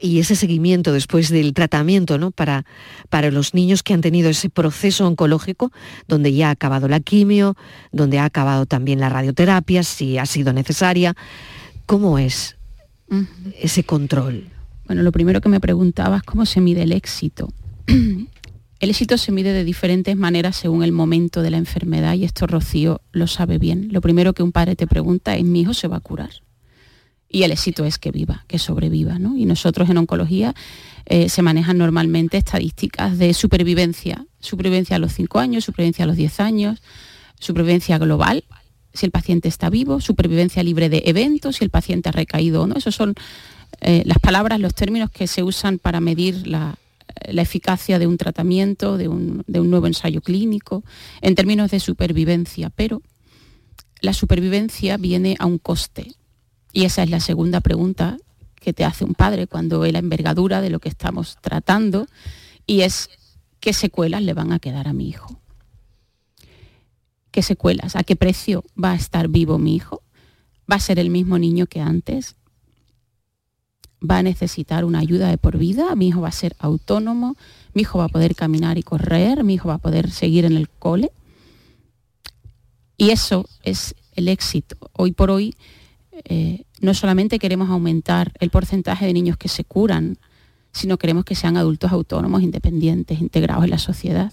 [0.00, 2.30] y ese seguimiento después del tratamiento ¿no?
[2.30, 2.64] para,
[3.10, 5.72] para los niños que han tenido ese proceso oncológico,
[6.08, 7.56] donde ya ha acabado la quimio,
[7.92, 11.14] donde ha acabado también la radioterapia, si ha sido necesaria.
[11.86, 12.56] ¿Cómo es
[13.60, 14.48] ese control?
[14.86, 17.52] Bueno, lo primero que me preguntaba es cómo se mide el éxito.
[18.80, 22.46] El éxito se mide de diferentes maneras según el momento de la enfermedad y esto
[22.46, 23.88] Rocío lo sabe bien.
[23.92, 26.30] Lo primero que un padre te pregunta es, ¿mi hijo se va a curar?
[27.28, 29.18] Y el éxito es que viva, que sobreviva.
[29.18, 29.36] ¿no?
[29.36, 30.54] Y nosotros en oncología
[31.04, 34.24] eh, se manejan normalmente estadísticas de supervivencia.
[34.40, 36.82] Supervivencia a los 5 años, supervivencia a los 10 años,
[37.38, 38.44] supervivencia global,
[38.94, 42.66] si el paciente está vivo, supervivencia libre de eventos, si el paciente ha recaído o
[42.66, 42.76] no.
[42.76, 43.14] Esas son
[43.82, 46.78] eh, las palabras, los términos que se usan para medir la,
[47.28, 50.84] la eficacia de un tratamiento, de un, nuevo ensayo clínico,
[51.20, 53.02] en términos de supervivencia, pero
[54.00, 56.14] la supervivencia viene a un coste.
[56.72, 58.16] Y esa es la segunda pregunta
[58.54, 62.06] que te hace un padre cuando ve la envergadura de lo que estamos tratando
[62.66, 63.08] y es
[63.58, 65.40] qué secuelas le van a quedar a mi hijo.
[67.30, 67.96] ¿Qué secuelas?
[67.96, 70.02] ¿A qué precio va a estar vivo mi hijo?
[70.70, 72.36] ¿Va a ser el mismo niño que antes?
[74.08, 75.94] ¿Va a necesitar una ayuda de por vida?
[75.94, 77.36] ¿Mi hijo va a ser autónomo?
[77.74, 79.44] ¿Mi hijo va a poder caminar y correr?
[79.44, 81.10] ¿Mi hijo va a poder seguir en el cole?
[82.96, 84.76] Y eso es el éxito.
[84.92, 85.54] Hoy por hoy
[86.24, 90.18] eh, no solamente queremos aumentar el porcentaje de niños que se curan,
[90.72, 94.32] sino queremos que sean adultos autónomos, independientes, integrados en la sociedad.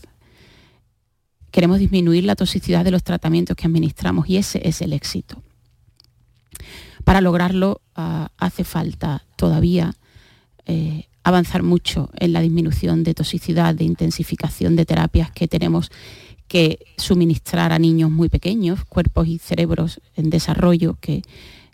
[1.51, 5.41] Queremos disminuir la toxicidad de los tratamientos que administramos y ese es el éxito.
[7.03, 9.95] Para lograrlo hace falta todavía
[10.65, 15.91] eh, avanzar mucho en la disminución de toxicidad, de intensificación de terapias que tenemos
[16.47, 21.23] que suministrar a niños muy pequeños, cuerpos y cerebros en desarrollo que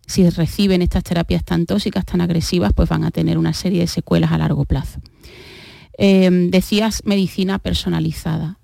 [0.08, 3.88] si reciben estas terapias tan tóxicas, tan agresivas, pues van a tener una serie de
[3.88, 5.00] secuelas a largo plazo.
[5.98, 8.58] Em, decías medicina personalizada.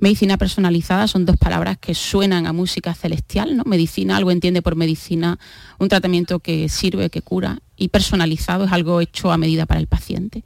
[0.00, 3.64] Medicina personalizada son dos palabras que suenan a música celestial, ¿no?
[3.64, 5.38] Medicina, algo entiende por medicina,
[5.78, 9.86] un tratamiento que sirve, que cura, y personalizado es algo hecho a medida para el
[9.86, 10.44] paciente.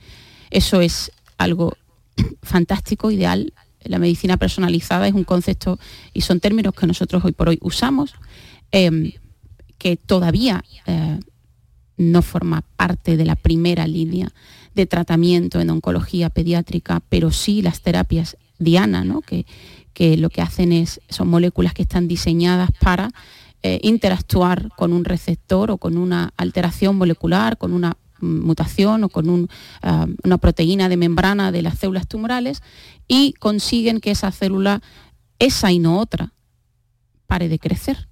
[0.50, 1.76] Eso es algo
[2.42, 3.52] fantástico, ideal.
[3.84, 5.78] La medicina personalizada es un concepto
[6.12, 8.14] y son términos que nosotros hoy por hoy usamos.
[8.70, 9.12] Em,
[9.78, 11.18] que todavía eh,
[11.96, 14.28] no forma parte de la primera línea
[14.74, 19.20] de tratamiento en oncología pediátrica, pero sí las terapias Diana, ¿no?
[19.20, 19.46] que,
[19.92, 23.10] que lo que hacen es, son moléculas que están diseñadas para
[23.64, 29.08] eh, interactuar con un receptor o con una alteración molecular, con una mm, mutación o
[29.08, 29.48] con
[29.82, 32.62] ah, una proteína de membrana de las células tumorales
[33.08, 34.80] y consiguen que esa célula,
[35.40, 36.32] esa y no otra,
[37.26, 38.08] pare de crecer.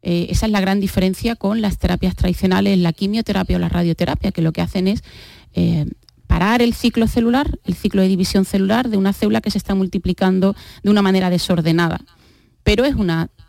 [0.00, 4.32] Eh, esa es la gran diferencia con las terapias tradicionales, la quimioterapia o la radioterapia,
[4.32, 5.02] que lo que hacen es
[5.52, 5.84] eh,
[6.26, 9.74] parar el ciclo celular, el ciclo de división celular de una célula que se está
[9.74, 12.00] multiplicando de una manera desordenada.
[12.62, 12.94] Pero es,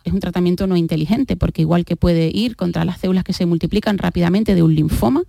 [0.03, 3.45] es un tratamiento no inteligente, porque igual que puede ir contra las células que se
[3.45, 5.23] multiplican rápidamente de un linfoma,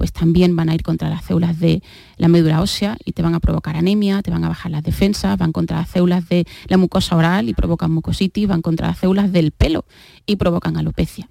[0.00, 1.82] pues también van a ir contra las células de
[2.16, 5.36] la médula ósea y te van a provocar anemia, te van a bajar las defensas,
[5.36, 9.30] van contra las células de la mucosa oral y provocan mucositis, van contra las células
[9.30, 9.84] del pelo
[10.24, 11.28] y provocan alopecia.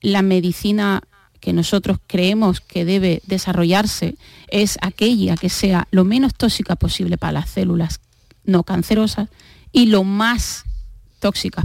[0.00, 1.02] La medicina
[1.36, 4.16] que nosotros creemos que debe desarrollarse
[4.48, 8.00] es aquella que sea lo menos tóxica posible para las células
[8.44, 9.28] no cancerosas
[9.72, 10.64] y lo más
[11.18, 11.64] tóxica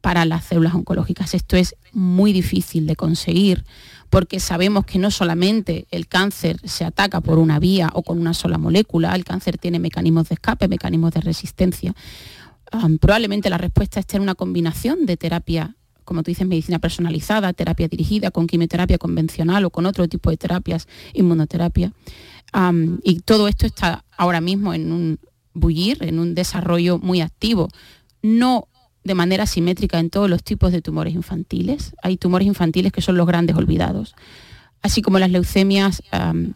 [0.00, 1.34] para las células oncológicas.
[1.34, 3.64] Esto es muy difícil de conseguir
[4.10, 8.34] porque sabemos que no solamente el cáncer se ataca por una vía o con una
[8.34, 11.94] sola molécula, el cáncer tiene mecanismos de escape, mecanismos de resistencia.
[13.00, 15.76] probablemente la respuesta esté en una combinación de terapia,
[16.08, 20.38] como tú dices, medicina personalizada, terapia dirigida con quimioterapia convencional o con otro tipo de
[20.38, 21.92] terapias, inmunoterapia.
[23.04, 25.18] y todo esto está ahora mismo en un
[25.52, 27.68] bullir, en un desarrollo muy activo.
[28.22, 28.68] No
[29.04, 31.92] de manera simétrica en todos los tipos de tumores infantiles.
[32.02, 34.14] Hay tumores infantiles que son los grandes olvidados.
[34.80, 36.02] Así como las leucemias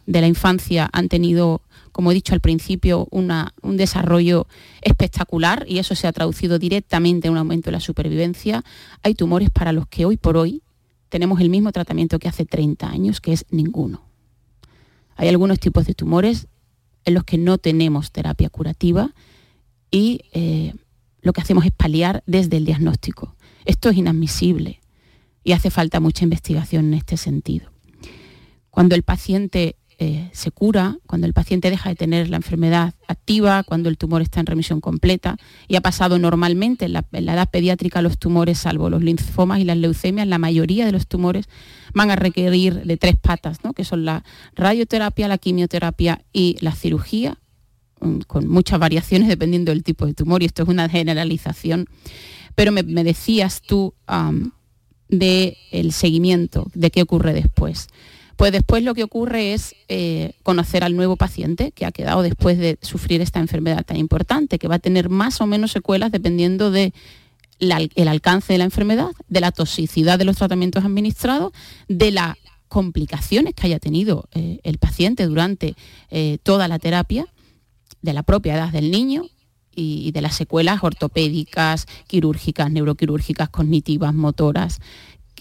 [0.07, 1.61] de la infancia han tenido,
[1.93, 4.47] como he dicho al principio, un desarrollo
[4.81, 8.65] espectacular y eso se ha traducido directamente en un aumento de la supervivencia,
[9.03, 10.63] hay tumores para los que hoy por hoy
[11.11, 14.03] tenemos el mismo tratamiento que hace 30 años, que es ninguno.
[15.17, 16.49] Hay algunos tipos de tumores
[17.05, 19.15] en los que no tenemos terapia curativa
[19.91, 20.73] y eh,
[21.21, 23.37] lo que hacemos es paliar desde el diagnóstico.
[23.67, 24.81] Esto es inadmisible
[25.45, 27.71] y hace falta mucha investigación en este sentido.
[28.71, 33.63] Cuando el paciente eh, se cura, cuando el paciente deja de tener la enfermedad activa,
[33.63, 35.37] cuando el tumor está en remisión completa
[35.69, 39.77] y ha pasado normalmente en la, edad pediátrica los tumores, salvo los linfomas y las
[39.77, 41.49] leucemias, la mayoría de los tumores
[41.95, 44.25] van a requerir de tres patas, que son la
[44.57, 47.39] radioterapia, la quimioterapia y la cirugía,
[48.27, 51.87] con muchas variaciones dependiendo del tipo de tumor, y esto es una generalización.
[52.57, 53.95] Pero me, decías tú
[55.09, 57.87] del seguimiento, de qué ocurre después.
[58.37, 62.59] Pues después lo que ocurre es eh, conocer al nuevo paciente que ha quedado después
[62.59, 66.71] de sufrir esta enfermedad tan importante, que va a tener más o menos secuelas dependiendo
[66.71, 66.93] del
[68.09, 71.53] alcance de la enfermedad, de la toxicidad de los tratamientos administrados,
[71.89, 72.37] de las
[72.69, 75.77] complicaciones que haya tenido eh, el paciente durante
[76.11, 77.27] eh, toda la terapia
[78.01, 79.25] de la propia edad del niño
[79.75, 84.81] y de las secuelas ortopédicas, quirúrgicas, neuroquirúrgicas, cognitivas, motoras,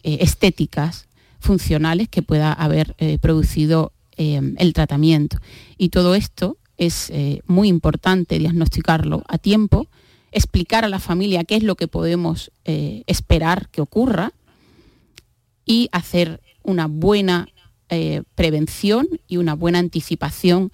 [0.04, 1.10] estéticas,
[1.42, 5.38] funcionales que pueda haber eh, producido eh, el tratamiento.
[5.78, 7.12] Y todo esto es
[7.46, 9.88] muy importante diagnosticarlo a tiempo,
[10.32, 14.34] explicar a la familia qué es lo que podemos esperar que ocurra
[15.64, 17.50] y hacer una buena
[17.94, 20.72] eh, prevención y una buena anticipación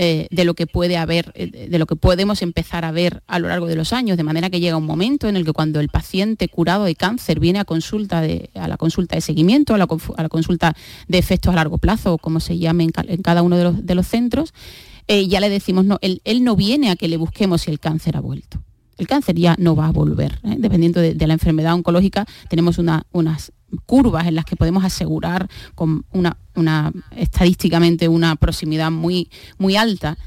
[0.00, 3.40] eh, de lo que puede haber, eh, de lo que podemos empezar a ver a
[3.40, 5.80] lo largo de los años, de manera que llega un momento en el que cuando
[5.80, 9.78] el paciente curado de cáncer viene a consulta de, a la consulta de seguimiento, a
[9.78, 9.88] la,
[10.28, 10.76] consulta
[11.08, 12.92] de efectos a largo plazo, o como se llame en,
[13.22, 14.54] cada uno de los, centros,
[15.08, 18.16] eh, ya le decimos, no, él, no viene a que le busquemos si el cáncer
[18.16, 18.62] ha vuelto
[18.98, 20.40] el cáncer ya no va a volver.
[20.42, 23.52] Dependiendo de, la enfermedad oncológica, tenemos unas
[23.86, 30.18] curvas en las que podemos asegurar con una, estadísticamente una proximidad muy, muy alta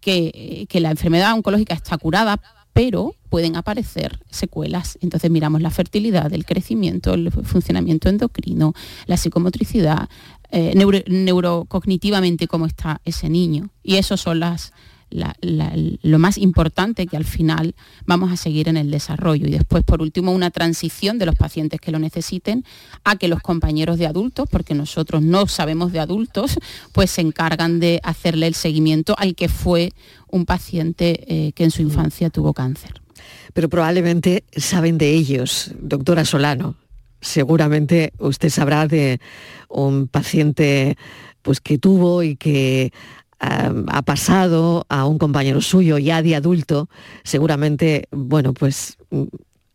[0.00, 2.40] que, la enfermedad oncológica está curada,
[2.72, 4.98] pero pueden aparecer secuelas.
[5.02, 8.74] Entonces miramos la fertilidad, el crecimiento, el funcionamiento endocrino,
[9.06, 10.08] la psicomotricidad,
[10.50, 10.74] eh,
[11.08, 13.70] neurocognitivamente cómo está ese niño.
[13.82, 14.72] Y esos son las,
[15.10, 17.74] lo más importante que al final
[18.06, 19.46] vamos a seguir en el desarrollo.
[19.46, 22.64] Y después, por último, una transición de los pacientes que lo necesiten
[23.04, 26.58] a que los compañeros de adultos, porque nosotros no sabemos de adultos,
[26.92, 29.92] pues se encargan de hacerle el seguimiento al que fue
[30.30, 33.00] un paciente eh, que en su infancia tuvo cáncer.
[33.52, 36.76] Pero probablemente saben de ellos, doctora Solano.
[37.20, 39.20] Seguramente usted sabrá de
[39.68, 40.96] un paciente
[41.42, 42.92] pues que tuvo y que
[43.40, 46.88] ha pasado a un compañero suyo ya de adulto,
[47.22, 49.24] seguramente, bueno, pues mm,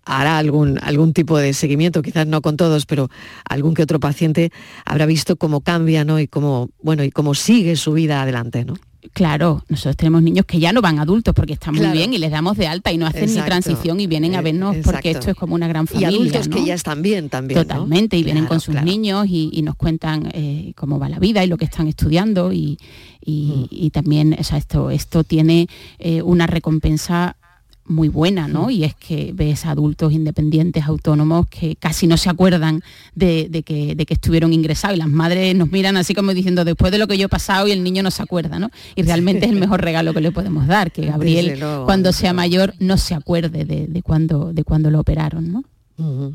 [0.06, 3.10] hará algún, algún tipo de seguimiento, quizás no con todos, pero
[3.50, 4.52] algún que otro paciente
[4.86, 6.20] habrá visto cómo cambia, ¿no?
[6.20, 8.76] Y cómo, bueno, y cómo sigue su vida adelante, ¿no?
[9.12, 12.32] Claro, nosotros tenemos niños que ya no van adultos porque están muy bien y les
[12.32, 15.32] damos de alta y no hacen ni transición y vienen a eh, vernos porque esto
[15.32, 16.12] es como una gran familia.
[16.12, 17.60] Y adultos que ya están bien también.
[17.60, 21.48] Totalmente, y vienen con sus niños y, nos cuentan eh, cómo va la vida y
[21.48, 22.78] lo que están estudiando y,
[23.26, 23.88] mm.
[23.90, 25.68] también esto, esto tiene
[26.00, 27.38] eh, una recompensa
[27.86, 28.70] muy buena, ¿no?
[28.70, 32.82] Y es que ves adultos independientes, autónomos, que casi no se acuerdan
[33.14, 37.08] de, que, estuvieron ingresados y las madres nos miran así como diciendo, después de lo
[37.08, 38.70] que yo he pasado y el niño no se acuerda, ¿no?
[38.96, 42.74] Y realmente es el mejor regalo que le podemos dar, que Gabriel cuando sea mayor
[42.80, 45.64] no se acuerde de, cuando, de cuando lo operaron, ¿no?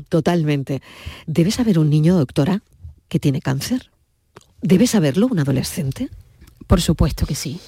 [0.07, 0.81] totalmente.
[1.27, 2.63] ¿Debe saber un niño, doctora,
[3.09, 3.91] que tiene cáncer?
[4.61, 6.09] ¿Debe saberlo un adolescente?
[6.65, 7.59] Por supuesto que sí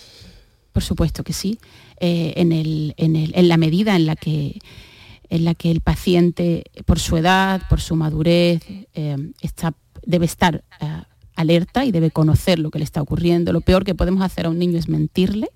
[0.71, 1.59] por supuesto que sí,
[1.99, 4.59] eh, en, la medida en la que
[5.29, 8.61] en la que el paciente, por su edad, por su madurez,
[8.93, 9.73] eh, está,
[10.05, 11.03] debe estar eh,
[11.35, 13.53] alerta y debe conocer lo que le está ocurriendo.
[13.53, 15.47] Lo peor que podemos hacer a un niño es mentirle.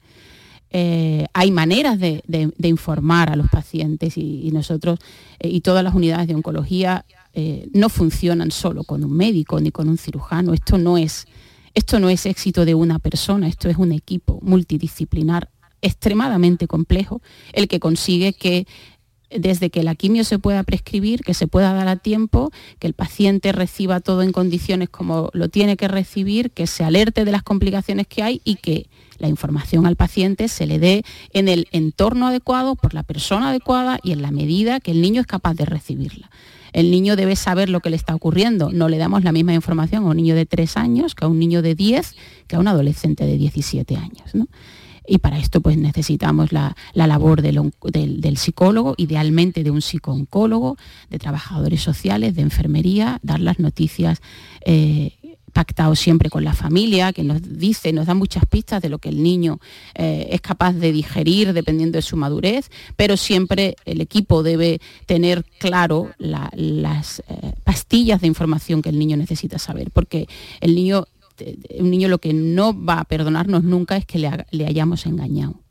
[1.34, 2.24] hay maneras de,
[2.64, 5.00] informar a los pacientes y, nosotros
[5.42, 7.06] y todas las unidades de oncología
[7.74, 10.54] no funcionan solo con un médico ni con un cirujano.
[10.54, 11.28] Esto no es
[11.76, 15.50] esto no es éxito de una persona, esto es un equipo multidisciplinar
[15.82, 17.22] extremadamente complejo,
[17.54, 18.66] el que consigue que
[19.30, 22.94] desde que la quimio se pueda prescribir, que se pueda dar a tiempo, que el
[22.94, 27.44] paciente reciba todo en condiciones como lo tiene que recibir, que se alerte de las
[27.44, 31.04] complicaciones que hay y que la información al paciente se le dé
[31.34, 35.22] en el entorno adecuado, por la persona adecuada y en la medida que el niño
[35.22, 36.30] es capaz de recibirla
[36.76, 38.70] el niño debe saber lo que le está ocurriendo.
[38.70, 41.40] No le damos la misma información a un niño de 3 años que a un
[41.40, 42.16] niño de 10,
[42.48, 44.34] que a un adolescente de 17 años.
[45.08, 50.76] y para esto pues necesitamos la, labor del, psicólogo, idealmente de un psicooncólogo,
[51.10, 54.20] de trabajadores sociales, de enfermería, dar las noticias
[54.66, 55.14] eh,
[55.56, 59.08] pactado siempre con la familia, que nos dice, nos da muchas pistas de lo que
[59.08, 59.62] el niño
[59.94, 65.46] eh, es capaz de digerir dependiendo de su madurez, pero siempre el equipo debe tener
[65.58, 70.28] claro las eh, pastillas de información que el niño necesita saber, porque
[70.60, 71.06] el niño,
[71.40, 75.62] eh, un niño lo que no va a perdonarnos nunca es que le, hayamos engañado.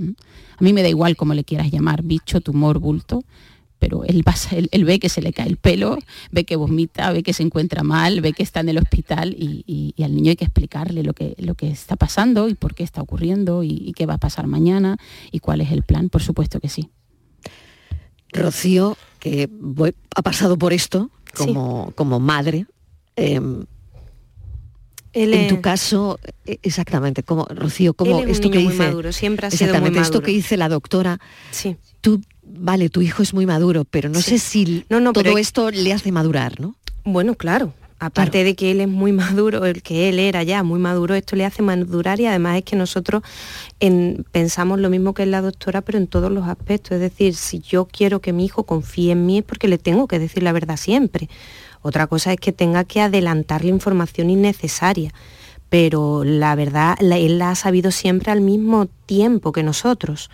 [0.00, 3.24] A mí me da igual cómo le quieras llamar, bicho, tumor, bulto,
[3.84, 5.98] pero él, pasa, él, ve que se le cae el pelo,
[6.30, 9.94] ve que vomita, ve que se encuentra mal, ve que está en el hospital y,
[10.02, 13.02] al niño hay que explicarle lo que, lo que está pasando y por qué está
[13.02, 14.96] ocurriendo y, qué va a pasar mañana
[15.30, 16.88] y cuál es el plan, por supuesto que sí.
[18.32, 19.50] Rocío, que
[20.16, 22.64] ha pasado por esto como, como madre.
[23.16, 23.66] Em,
[25.12, 29.78] en tu caso, e, exactamente, como Rocío, como esto que dice, maduro, siempre ha sido
[29.78, 31.20] muy esto que dice la doctora,
[31.50, 31.76] sí.
[32.00, 35.70] tú vale, tu hijo es muy maduro, pero no sé si no, no, todo esto
[35.70, 36.74] le hace madurar, ¿no?
[37.04, 37.74] Bueno, claro.
[38.00, 41.36] Aparte de que él es muy maduro, el que él era ya muy maduro, esto
[41.36, 43.22] le hace madurar y además es que nosotros
[44.32, 46.92] pensamos lo mismo que la doctora, pero en todos los aspectos.
[46.92, 50.06] Es decir, si yo quiero que mi hijo confíe en mí es porque le tengo
[50.06, 51.28] que decir la verdad siempre.
[51.82, 55.12] Otra cosa es que tenga que adelantar la información innecesaria
[55.70, 60.30] pero la verdad él la ha sabido siempre al mismo tiempo que nosotros.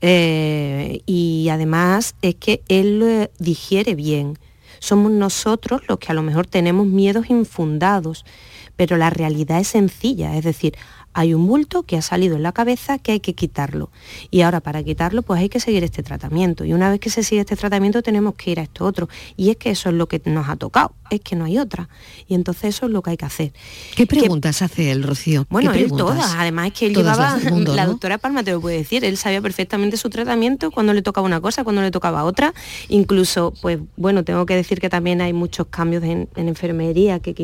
[0.00, 4.38] Eh, y además es que él digiere bien.
[4.78, 8.24] Somos nosotros los que a lo mejor tenemos miedos infundados,
[8.76, 10.76] pero la realidad es sencilla, es decir,
[11.12, 13.90] hay un bulto que ha salido en la cabeza que hay que quitarlo.
[14.30, 16.64] Y ahora para quitarlo pues hay que seguir este tratamiento.
[16.64, 19.08] Y una vez que se sigue este tratamiento tenemos que ir a esto otro.
[19.36, 21.88] Y es que eso es lo que nos ha tocado, es que no hay otra.
[22.26, 23.52] Y entonces eso es lo que hay que hacer.
[23.96, 25.46] ¿Qué preguntas hace el Rocío?
[25.50, 26.34] Bueno, él todas.
[26.36, 29.96] Además es que él llevaba, la doctora Palma te lo puede decir, él sabía perfectamente
[29.96, 32.54] su tratamiento, cuando le tocaba una cosa, cuando le tocaba otra.
[32.88, 37.34] Incluso, pues bueno, tengo que decir que también hay muchos cambios en, en enfermería que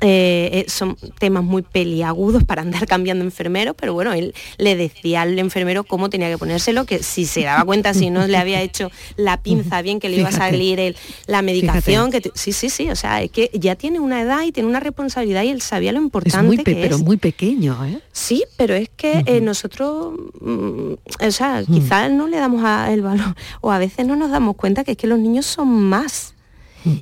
[0.00, 5.22] eh, eh, son temas muy peliagudos para andar cambiando enfermeros, pero bueno, él le decía
[5.22, 8.60] al enfermero cómo tenía que ponérselo, que si se daba cuenta, si no le había
[8.62, 10.96] hecho la pinza bien, que le iba a salir el,
[11.26, 14.52] la medicación, que sí, sí, sí, o sea, es que ya tiene una edad y
[14.52, 18.00] tiene una responsabilidad y él sabía lo importante muy que pero muy pequeño, ¿eh?
[18.12, 20.92] Sí, pero es que eh, nosotros, mm,
[21.26, 24.84] o sea, quizás no le damos el valor, o a veces no nos damos cuenta
[24.84, 26.34] que es que los niños son más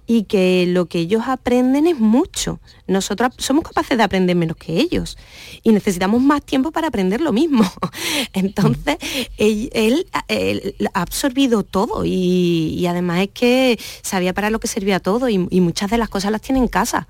[0.06, 2.60] y que lo que ellos aprenden es mucho.
[2.86, 5.16] Nosotros somos capaces de aprender menos que ellos
[5.62, 7.64] y necesitamos más tiempo para aprender lo mismo.
[8.32, 8.96] Entonces,
[9.36, 15.38] él, ha absorbido todo y, además es que sabía para lo que servía todo y,
[15.38, 17.08] muchas de las cosas las tiene en casa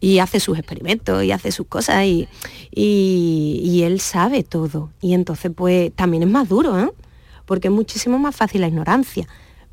[0.00, 2.28] y hace sus experimentos y hace sus cosas y,
[2.70, 4.90] y, él sabe todo.
[5.00, 6.90] Y entonces pues también es más duro, ¿eh?
[7.44, 9.26] porque es muchísimo más fácil la ignorancia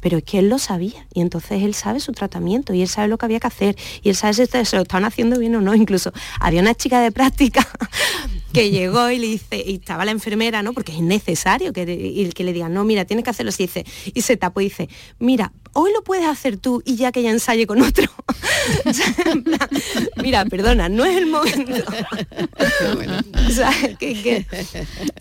[0.06, 3.08] pero es que él lo sabía y entonces él sabe su tratamiento y él sabe
[3.08, 5.62] lo que había que hacer y él sabe si se lo estaban haciendo bien o
[5.62, 5.74] no.
[5.74, 7.68] Incluso había una chica de práctica
[8.54, 10.74] que llegó y le dice, y estaba la enfermera, ¿no?
[10.74, 13.84] Porque es necesario que, y que le diga no, mira, tienes que hacerlo así, dice,
[14.14, 17.32] y se tapó y dice, mira, hoy lo puedes hacer tú y ya que ella
[17.32, 18.06] ensaye con otro.
[20.24, 21.84] mira, perdona, no es el momento.
[23.48, 24.46] o sea, que,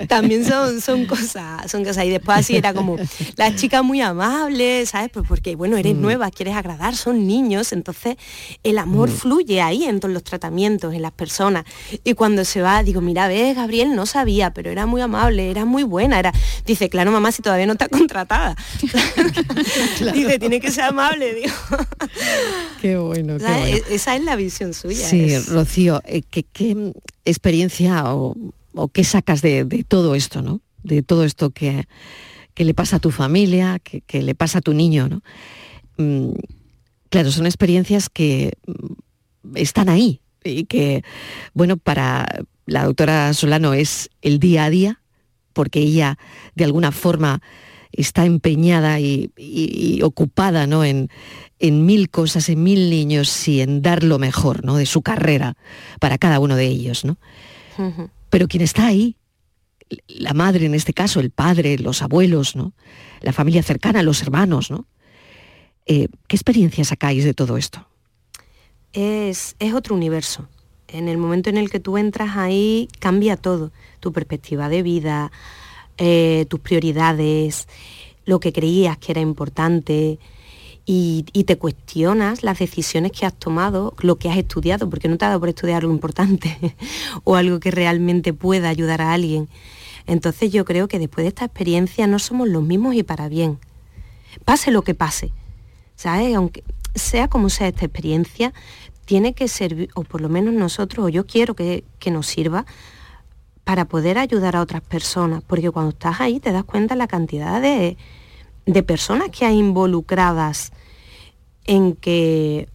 [0.08, 2.04] también son, son cosas, son cosas.
[2.04, 2.96] Y después así era como,
[3.36, 5.10] la chica muy amable, ¿sabes?
[5.12, 6.00] Pues porque, bueno, eres mm.
[6.00, 8.16] nueva, quieres agradar, son niños, entonces
[8.62, 9.12] el amor mm.
[9.12, 11.64] fluye ahí en todos los tratamientos, en las personas.
[12.04, 15.64] Y cuando se va, digo, mira, ves, Gabriel no sabía, pero era muy amable, era
[15.64, 16.20] muy buena.
[16.20, 16.32] Era...
[16.64, 18.54] Dice, claro, mamá, si todavía no está contratada.
[20.14, 21.54] Dice, tiene que ser amable, digo.
[22.82, 23.64] Qué bueno, qué bueno.
[23.64, 25.08] E-, esa es la visión suya.
[25.08, 26.92] Sí, Rocío, eh, ¿qué,
[27.24, 28.36] experiencia o,
[28.92, 30.60] qué sacas de, todo esto, ¿no?
[30.82, 31.86] De todo esto que,
[32.56, 35.22] le pasa a tu familia, que, le pasa a tu niño, ¿no?
[35.96, 36.34] Mm,
[37.08, 41.04] claro, son experiencias que mm, están ahí y que,
[41.54, 42.26] bueno, para,
[42.66, 45.00] la doctora Solano es el día a día,
[45.54, 46.18] porque ella
[46.54, 47.40] de alguna forma
[47.96, 50.84] está empeñada y, ocupada ¿no?
[50.84, 51.08] en,
[51.60, 54.76] mil cosas, en mil niños y en dar lo mejor ¿no?
[54.76, 55.56] de su carrera
[56.00, 57.04] para cada uno de ellos.
[57.04, 57.16] ¿no?
[58.30, 59.16] Pero quien está ahí,
[60.08, 62.72] la madre en este caso, el padre, los abuelos, ¿no?
[63.20, 64.86] la familia cercana, los hermanos, ¿no?
[65.86, 67.86] Eh, ¿Qué experiencia sacáis de todo esto?
[68.94, 70.48] Es, es otro universo
[70.94, 75.32] en el momento en el que tú entras ahí cambia todo, tu perspectiva de vida,
[75.98, 77.68] eh, tus prioridades,
[78.24, 80.18] lo que creías que era importante
[80.86, 85.24] y, te cuestionas las decisiones que has tomado, lo que has estudiado, porque no te
[85.24, 86.74] ha dado por estudiar algo importante
[87.24, 89.48] o algo que realmente pueda ayudar a alguien.
[90.06, 93.58] Entonces yo creo que después de esta experiencia no somos los mismos y para bien.
[94.44, 95.32] Pase lo que pase,
[95.96, 96.34] ¿sabes?
[96.34, 96.62] Aunque
[96.94, 98.52] sea como sea esta experiencia,
[99.04, 102.66] tiene que servir, o por lo menos nosotros, o yo quiero que, nos sirva
[103.64, 107.60] para poder ayudar a otras personas, porque cuando estás ahí te das cuenta la cantidad
[107.60, 107.96] de,
[108.82, 110.72] personas que hay involucradas
[111.64, 112.68] en que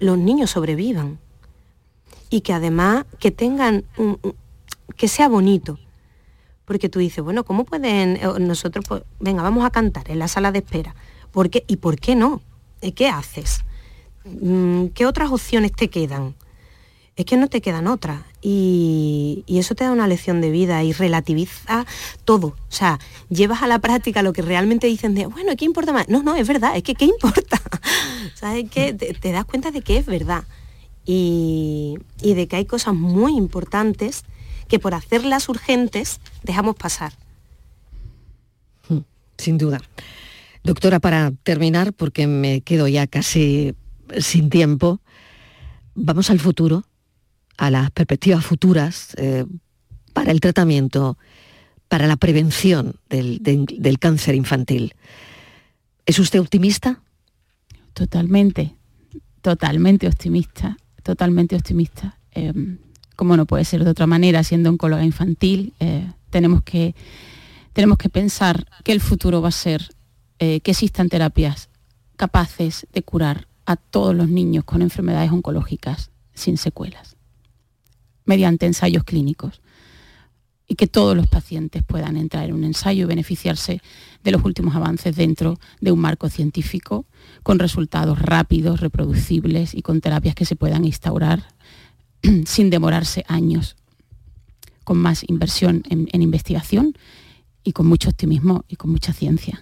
[0.00, 1.18] los niños sobrevivan
[2.28, 4.18] y que además que tengan un,
[4.96, 5.78] que sea bonito.
[6.64, 10.28] Porque tú dices, bueno, ¿cómo pueden eh, nosotros, pues, venga, vamos a cantar en la
[10.28, 10.94] sala de espera?
[11.30, 11.64] ¿Por qué?
[11.66, 12.40] ¿Y por qué no?
[12.94, 13.64] ¿Qué haces?
[14.24, 16.34] Mm, ¿qué otras opciones te quedan?
[17.14, 18.22] Es que no te quedan otras.
[18.40, 21.84] Y, eso te da una lección de vida y relativiza
[22.24, 22.48] todo.
[22.48, 22.98] O sea,
[23.28, 26.08] llevas a la práctica lo que realmente dicen de, bueno, ¿qué importa más?
[26.08, 27.60] No, no, es verdad, es que ¿qué importa?
[28.34, 30.44] ¿Sabes que te, das cuenta de que es verdad.
[31.04, 34.24] Y, de que hay cosas muy importantes
[34.68, 37.12] que por hacerlas urgentes dejamos pasar.
[39.36, 39.80] Sin duda.
[40.64, 43.74] Doctora, para terminar, porque me quedo ya casi
[44.18, 45.00] sin tiempo,
[45.94, 46.84] vamos al futuro,
[47.56, 49.44] a las perspectivas futuras eh,
[50.12, 51.18] para el tratamiento,
[51.88, 54.94] para la prevención del, cáncer infantil.
[56.06, 57.00] ¿Es usted optimista?
[57.92, 58.74] Totalmente,
[59.40, 62.18] totalmente optimista, totalmente optimista.
[62.32, 62.78] Em,
[63.16, 66.94] como no puede ser de otra manera, siendo oncóloga infantil, eh, tenemos, que,
[67.72, 69.90] tenemos que pensar que el futuro va a ser
[70.38, 71.68] eh, que existan terapias
[72.16, 77.16] capaces de curar a todos los niños con enfermedades oncológicas sin secuelas,
[78.24, 79.60] mediante ensayos clínicos
[80.72, 83.82] y que todos los pacientes puedan entrar en un ensayo y beneficiarse
[84.24, 87.04] de los últimos avances dentro de un marco científico
[87.42, 91.44] con resultados rápidos, reproducibles y con terapias que se puedan instaurar
[92.46, 93.76] sin demorarse años,
[94.84, 96.96] con más inversión en, investigación
[97.64, 99.60] y con mucho optimismo y con mucha ciencia.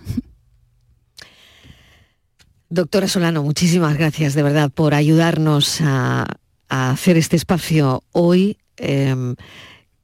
[2.68, 6.38] Doctora Solano, muchísimas gracias de verdad por ayudarnos a,
[6.70, 8.56] a hacer este espacio hoy.
[8.78, 9.34] Eh,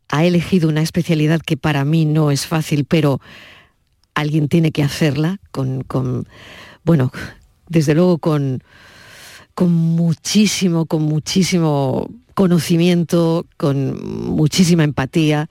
[0.09, 3.21] ha elegido una especialidad que para mí no es fácil, pero
[4.15, 6.29] alguien tiene que hacerla con, con
[6.85, 7.13] bueno,
[7.69, 8.63] desde luego con,
[9.55, 15.49] con muchísimo, con muchísimo conocimiento, con muchísima empatía.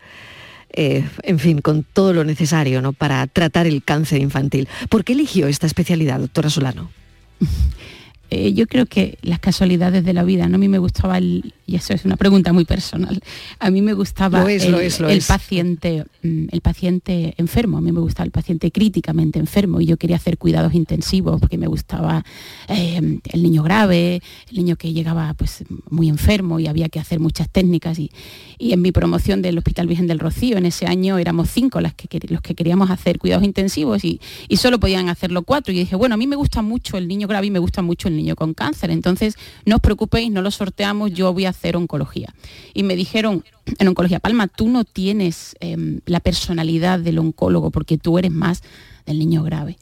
[0.77, 2.91] Eh, en fin, con todo lo necesario ¿no?
[2.91, 4.67] para tratar el cáncer infantil.
[4.89, 6.91] ¿Por qué eligió esta especialidad, doctora Solano?
[8.29, 10.55] Eh, yo creo que las casualidades de la vida, ¿no?
[10.55, 13.21] A mí me gustaba el, y eso es una pregunta muy personal,
[13.59, 18.31] a mí me gustaba el, paciente, mm, el paciente enfermo, a mí me gustaba el
[18.31, 22.23] paciente críticamente enfermo y yo quería hacer cuidados intensivos porque me gustaba
[22.67, 27.19] eh, el niño grave, el niño que llegaba pues muy enfermo y había que hacer
[27.19, 28.11] muchas técnicas y,
[28.57, 32.07] en mi promoción del Hospital Virgen del Rocío en ese año éramos cinco las que,
[32.29, 35.73] los que queríamos hacer cuidados intensivos y, y solo podían hacerlo cuatro.
[35.73, 38.07] Y dije, bueno, a mí me gusta mucho el niño grave y me gusta mucho
[38.07, 38.91] el niño con cáncer.
[38.91, 39.35] Entonces,
[39.65, 42.33] no os preocupéis, no lo sorteamos, yo voy a hacer oncología.
[42.73, 43.43] Y me dijeron,
[43.79, 48.61] en oncología, Palma, tú no tienes em, la personalidad del oncólogo porque tú eres más
[49.05, 49.77] del niño grave.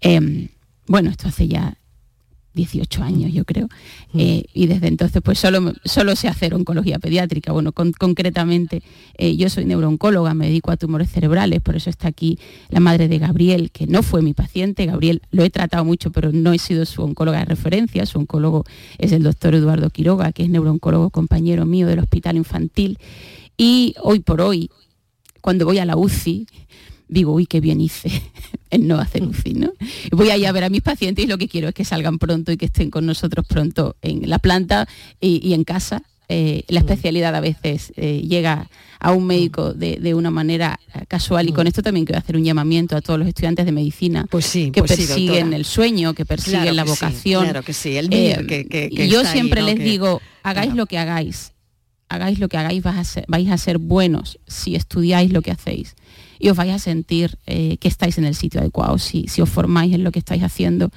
[0.00, 0.48] Em,
[0.86, 1.76] bueno, esto hace ya
[2.58, 3.68] 18 años, yo creo.
[4.12, 4.20] Mm.
[4.20, 7.52] Eh, y desde entonces, pues solo, solo sé hacer oncología pediátrica.
[7.52, 8.82] Bueno, concretamente,
[9.16, 12.38] eh, yo soy neurooncóloga, me dedico a tumores cerebrales, por eso está aquí
[12.68, 14.86] la madre de Gabriel, que no fue mi paciente.
[14.86, 18.04] Gabriel lo he tratado mucho, pero no he sido su oncóloga de referencia.
[18.06, 18.64] Su oncólogo
[18.98, 22.98] es el doctor Eduardo Quiroga, que es neurooncólogo compañero mío del Hospital Infantil.
[23.56, 24.70] Y hoy por hoy,
[25.40, 26.46] cuando voy a la UCI,
[27.08, 28.10] digo, uy, qué bien hice
[28.70, 29.72] en no hacer UCI, ¿no?
[30.12, 32.18] Voy a ir a ver a mis pacientes y lo que quiero es que salgan
[32.18, 34.86] pronto y que estén con nosotros pronto en la planta
[35.20, 36.02] y, en casa.
[36.30, 38.68] Eh, la especialidad a veces eh, llega
[39.00, 42.96] a un médico de, una manera casual y con esto también quiero hacer un llamamiento
[42.96, 46.76] a todos los estudiantes de medicina pues sí, que pues persiguen el sueño, que persiguen
[46.76, 47.44] la vocación.
[47.44, 51.52] claro que sí, el eh, que, y yo siempre les digo, hagáis lo que hagáis,
[52.10, 55.52] hagáis lo que hagáis, vais a ser, vais a ser buenos si estudiáis lo que
[55.52, 55.94] hacéis
[56.38, 59.94] y os vais a sentir eh, que estáis en el sitio adecuado, si, os formáis
[59.94, 60.90] en lo que estáis haciendo.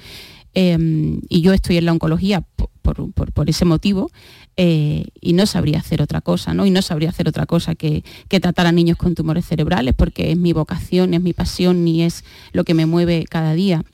[0.54, 2.44] Em, y yo estoy en la oncología
[2.82, 4.10] por, ese motivo
[4.56, 6.66] eh, y no sabría hacer otra cosa, ¿no?
[6.66, 10.36] Y no sabría hacer otra cosa que, tratar a niños con tumores cerebrales porque es
[10.36, 13.84] mi vocación, es mi pasión y es lo que me mueve cada día.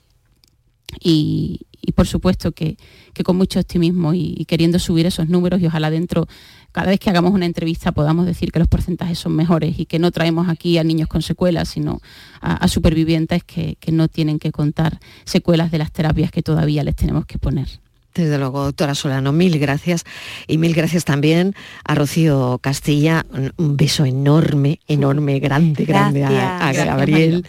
[1.01, 1.61] Y,
[1.95, 2.77] por supuesto que,
[3.23, 6.27] con mucho optimismo y, queriendo subir esos números y ojalá dentro
[6.71, 9.99] cada vez que hagamos una entrevista podamos decir que los porcentajes son mejores y que
[9.99, 12.01] no traemos aquí a niños con secuelas, sino
[12.41, 17.25] a, supervivientes que, no tienen que contar secuelas de las terapias que todavía les tenemos
[17.25, 17.67] que poner.
[18.13, 20.03] Desde luego, doctora Solano, mil gracias.
[20.47, 21.53] Y mil gracias también
[21.83, 23.25] a Rocío Castilla.
[23.57, 27.45] Un beso enorme, enorme, grande, grande a, Gabriel.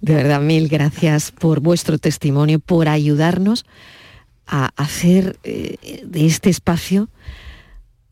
[0.00, 3.64] De verdad, mil gracias por vuestro testimonio, por ayudarnos
[4.46, 7.08] a hacer eh, de este espacio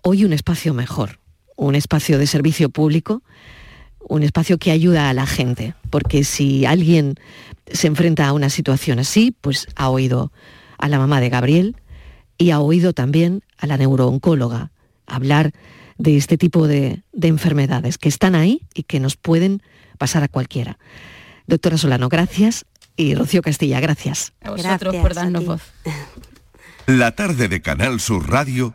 [0.05, 1.19] hoy un espacio mejor,
[1.57, 3.23] un espacio de servicio público,
[4.01, 7.15] un espacio que ayuda a la gente, porque si alguien
[7.73, 10.31] se enfrenta a una situación así, pues ha oído
[10.79, 11.77] a la mamá de Gabriel
[12.37, 14.73] y ha oído también a la neurooncóloga
[15.07, 15.53] hablar
[15.97, 19.63] de este tipo de, enfermedades que están ahí y que nos pueden
[19.97, 20.77] pasar a cualquiera.
[21.47, 24.35] Doctora Solano, gracias y Rocío Castilla, gracias.
[24.43, 25.63] A vosotros por darnos voz.
[26.87, 28.75] La tarde de Canal Sur Radio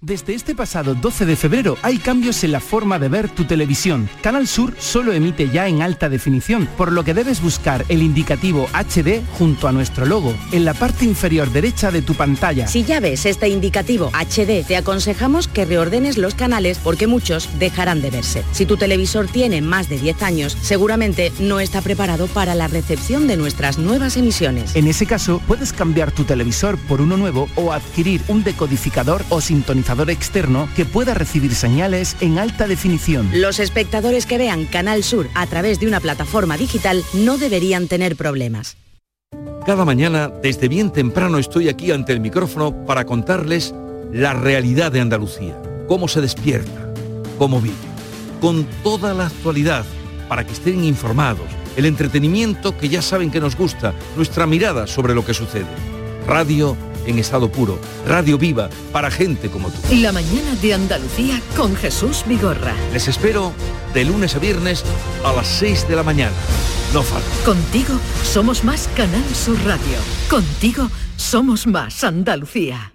[0.00, 4.08] Desde este pasado 12 de febrero hay cambios en la forma de ver tu televisión.
[4.22, 8.68] Canal Sur solo emite ya en alta definición, por lo que debes buscar el indicativo
[8.72, 12.68] HD junto a nuestro logo, en la parte inferior derecha de tu pantalla.
[12.68, 18.00] Si ya ves este indicativo HD, te aconsejamos que reordenes los canales porque muchos dejarán
[18.00, 18.44] de verse.
[18.52, 23.26] Si tu televisor tiene más de 10 años, seguramente no está preparado para la recepción
[23.26, 24.76] de nuestras nuevas emisiones.
[24.76, 29.40] En ese caso, puedes cambiar tu televisor por uno nuevo o adquirir un decodificador o
[29.40, 33.28] sintonizador externo que pueda recibir señales en alta definición.
[33.32, 38.14] Los espectadores que vean Canal Sur a través de una plataforma digital no deberían tener
[38.14, 38.76] problemas.
[39.64, 43.74] Cada mañana, desde bien temprano, estoy aquí ante el micrófono para contarles
[44.12, 46.92] la realidad de Andalucía, cómo se despierta,
[47.38, 47.74] cómo vive,
[48.40, 49.84] con toda la actualidad
[50.28, 55.14] para que estén informados, el entretenimiento que ya saben que nos gusta, nuestra mirada sobre
[55.14, 55.66] lo que sucede.
[56.26, 56.76] Radio
[57.08, 59.78] en estado puro, radio viva para gente como tú.
[59.96, 62.74] La mañana de Andalucía con Jesús Vigorra.
[62.92, 63.52] Les espero
[63.94, 64.84] de lunes a viernes
[65.24, 66.36] a las 6 de la mañana.
[66.92, 67.28] No falta.
[67.44, 69.98] Contigo somos más Canal Sur Radio.
[70.30, 72.92] Contigo somos más Andalucía.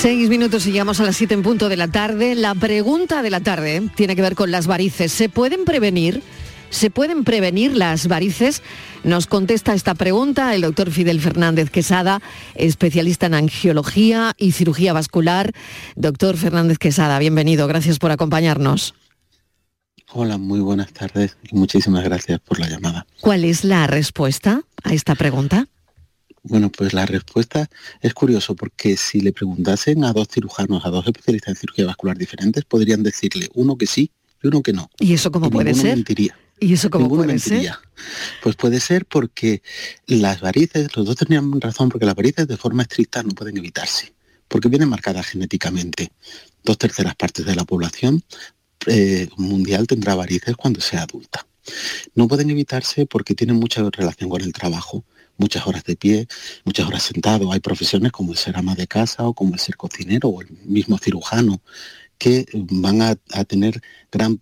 [0.00, 2.34] Seis minutos y llegamos a las siete en punto de la tarde.
[2.34, 5.12] La pregunta de la tarde tiene que ver con las varices.
[5.12, 6.22] ¿Se pueden prevenir?
[6.70, 8.62] ¿Se pueden prevenir las varices?
[9.02, 12.22] Nos contesta esta pregunta el doctor Fidel Fernández Quesada,
[12.54, 15.52] especialista en angiología y cirugía vascular.
[15.96, 17.66] Doctor Fernández Quesada, bienvenido.
[17.66, 18.94] Gracias por acompañarnos.
[20.12, 23.04] Hola, muy buenas tardes y muchísimas gracias por la llamada.
[23.20, 25.66] ¿Cuál es la respuesta a esta pregunta?
[26.42, 27.68] Bueno, pues la respuesta
[28.00, 32.16] es curioso porque si le preguntasen a dos cirujanos, a dos especialistas en cirugía vascular
[32.16, 34.12] diferentes, podrían decirle uno que sí
[34.42, 34.88] y uno que no.
[35.00, 35.96] ¿Y eso cómo puede ser?
[35.96, 36.36] Mentiría.
[36.60, 37.72] ¿Y eso cómo puede ser?
[38.42, 39.62] Pues puede ser porque
[40.06, 44.12] las varices, los dos tenían razón, porque las varices de forma estricta no pueden evitarse,
[44.46, 46.12] porque vienen marcadas genéticamente.
[46.62, 48.22] Dos terceras partes de la población
[48.86, 51.46] eh, mundial tendrá varices cuando sea adulta.
[52.14, 55.04] No pueden evitarse porque tienen mucha relación con el trabajo,
[55.38, 56.28] muchas horas de pie,
[56.64, 57.52] muchas horas sentado.
[57.52, 60.50] Hay profesiones como el ser ama de casa o como el ser cocinero o el
[60.64, 61.62] mismo cirujano
[62.20, 63.16] que van a,
[63.46, 63.80] tener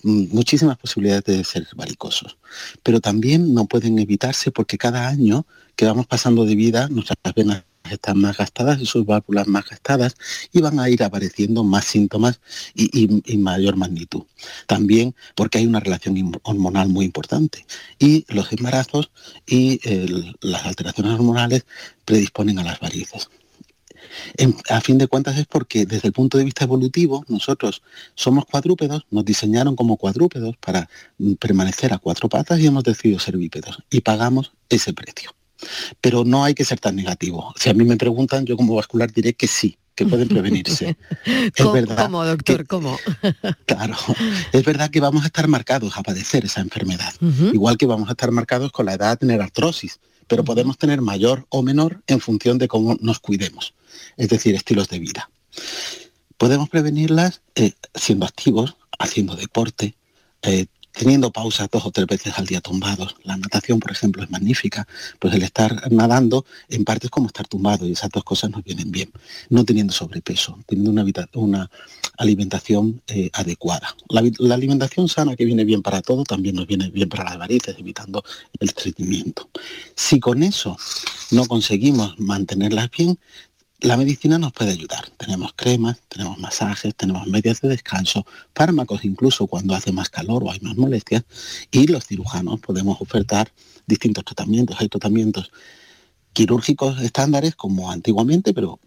[0.03, 2.37] muchísimas posibilidades de ser varicosos.
[2.83, 7.63] Pero también no pueden evitarse porque cada año que vamos pasando de vida, nuestras venas
[7.89, 10.17] están más gastadas y sus válvulas más gastadas
[10.53, 12.41] y van a ir apareciendo más síntomas
[12.75, 14.25] y, mayor magnitud.
[14.67, 17.65] También porque hay una relación hormonal muy importante
[18.01, 19.13] y los embarazos
[19.47, 19.81] y
[20.41, 21.65] las alteraciones hormonales
[22.05, 23.31] predisponen a las varices
[24.69, 27.83] a fin de cuentas es porque desde el punto de vista evolutivo nosotros
[28.15, 30.89] somos cuadrúpedos, nos diseñaron como cuadrúpedos para
[31.19, 35.35] mm, permanecer a cuatro patas y hemos decidido ser bípedos y pagamos ese precio.
[36.01, 37.53] Pero no hay que ser tan negativo.
[37.57, 40.97] Si a mí me preguntan, yo como vascular diré que sí, que pueden prevenirse.
[41.25, 42.67] es verdad ¿Cómo, doctor?
[42.67, 42.97] ¿Cómo?
[43.67, 43.97] claro,
[44.53, 47.13] es verdad que vamos a estar marcados a padecer esa enfermedad.
[47.53, 49.99] Igual que vamos a estar marcados con la edad a tener artrosis,
[50.29, 53.75] pero podemos tener mayor o menor en función de cómo nos cuidemos
[54.17, 55.31] es decir, estilos de vida.
[56.37, 59.97] Podemos prevenirlas eh, siendo activos, haciendo deporte,
[60.43, 60.67] eh,
[60.99, 63.17] teniendo pausas dos o tres veces al día tumbados.
[63.23, 64.87] La natación, por ejemplo, es magnífica,
[65.19, 68.65] pues el estar nadando en parte es como estar tumbado y esas dos cosas nos
[68.65, 69.11] vienen bien.
[69.49, 70.91] No teniendo sobrepeso, teniendo
[71.35, 71.71] una,
[72.17, 73.95] alimentación eh, adecuada.
[74.09, 77.39] La, la, alimentación sana que viene bien para todo también nos viene bien para las
[77.39, 78.25] varices, evitando
[78.59, 79.49] el estreñimiento.
[79.95, 80.77] Si con eso
[81.31, 83.19] no conseguimos mantenerlas bien,
[83.81, 85.09] la medicina nos puede ayudar.
[85.17, 90.51] Tenemos cremas, tenemos masajes, tenemos medias de descanso, fármacos incluso cuando hace más calor o
[90.51, 91.25] hay más molestias
[91.71, 93.53] y los cirujanos podemos ofertar
[93.87, 94.81] distintos tratamientos.
[94.81, 95.53] Hay tratamientos
[96.33, 98.81] quirúrgicos estándares como antiguamente, pero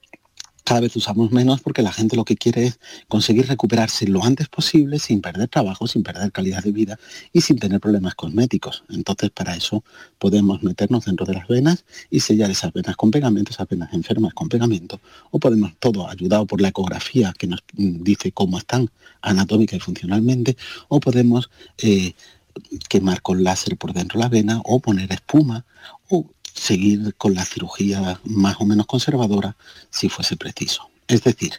[0.71, 4.47] cada vez usamos menos porque la gente lo que quiere es conseguir recuperarse lo antes
[4.47, 6.97] posible sin perder trabajo, sin perder calidad de vida
[7.33, 8.85] y sin tener problemas cosméticos.
[8.89, 9.83] Entonces para eso
[10.17, 14.33] podemos meternos dentro de las venas y sellar esas venas con pegamento, esas venas enfermas
[14.33, 18.89] con pegamento, o podemos todo ayudado por la ecografía que nos dice cómo están
[19.21, 20.55] anatómica y funcionalmente,
[20.87, 21.49] o podemos
[21.79, 22.13] eh,
[22.87, 25.65] quemar con láser por dentro la vena o poner espuma
[26.53, 29.55] seguir con la cirugía más o menos conservadora
[29.89, 30.89] si fuese preciso.
[31.07, 31.53] Es decir,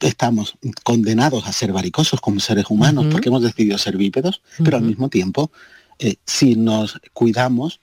[0.00, 4.82] estamos condenados a ser varicosos como seres humanos porque hemos decidido ser bípedos, pero al
[4.82, 5.50] mismo tiempo,
[5.98, 7.80] eh, si nos cuidamos,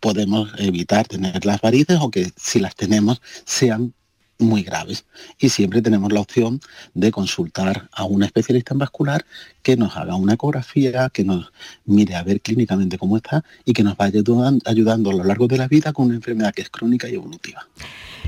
[0.00, 3.94] podemos evitar tener las varices o que si las tenemos sean
[4.38, 5.04] muy graves.
[5.38, 6.60] Y siempre tenemos la opción
[6.94, 9.24] de consultar a un especialista en vascular
[9.62, 11.52] que nos haga una ecografía, que nos
[11.84, 14.20] mire a ver clínicamente cómo está y que nos vaya
[14.64, 17.66] ayudando a lo largo de la vida con una enfermedad que es crónica y evolutiva.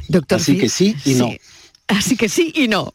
[0.09, 1.31] Doctor, Así que sí y no.
[1.87, 2.95] Así que sí y no.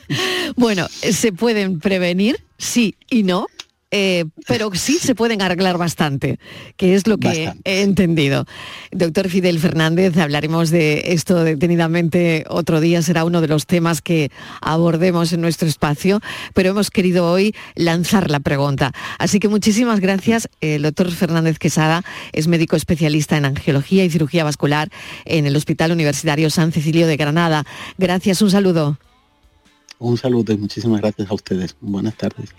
[0.56, 2.40] bueno, ¿se pueden prevenir?
[2.58, 3.46] Sí y no.
[3.90, 6.38] Eh, pero sí se pueden arreglar bastante,
[6.76, 8.44] que es lo que he entendido.
[8.92, 14.30] Doctor Fidel Fernández, hablaremos de esto detenidamente otro día, será uno de los temas que
[14.60, 16.20] abordemos en nuestro espacio,
[16.52, 18.92] pero hemos querido hoy lanzar la pregunta.
[19.18, 20.50] Así que muchísimas gracias.
[20.60, 24.90] El doctor Fernández Quesada es médico especialista en angiología y cirugía vascular
[25.24, 27.64] en el Hospital Universitario San Cecilio de Granada.
[27.96, 28.98] Gracias, un saludo.
[29.98, 31.74] Un saludo y muchísimas gracias a ustedes.
[31.80, 32.54] Buenas tardes.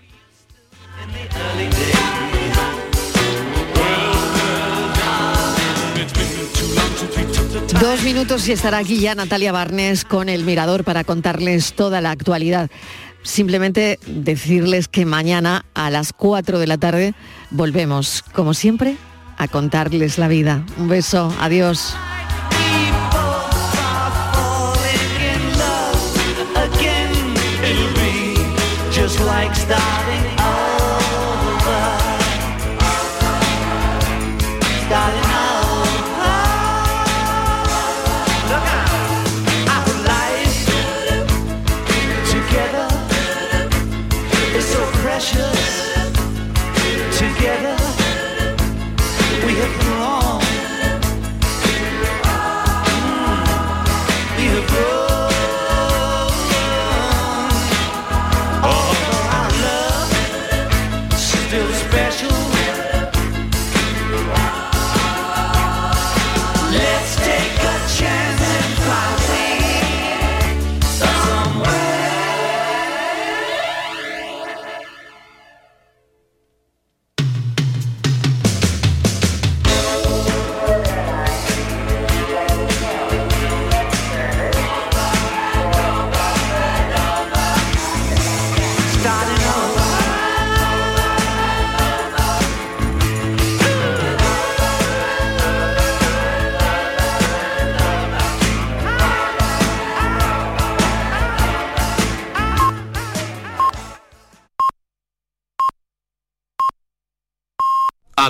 [7.80, 12.10] Dos minutos y estará aquí ya Natalia Barnes con el Mirador para contarles toda la
[12.10, 12.70] actualidad
[13.22, 17.14] simplemente decirles que mañana a las 4 de la tarde
[17.50, 18.96] volvemos, como siempre,
[19.36, 20.64] a contarles la vida.
[20.78, 21.94] Un beso, adiós.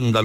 [0.01, 0.21] Andalucía.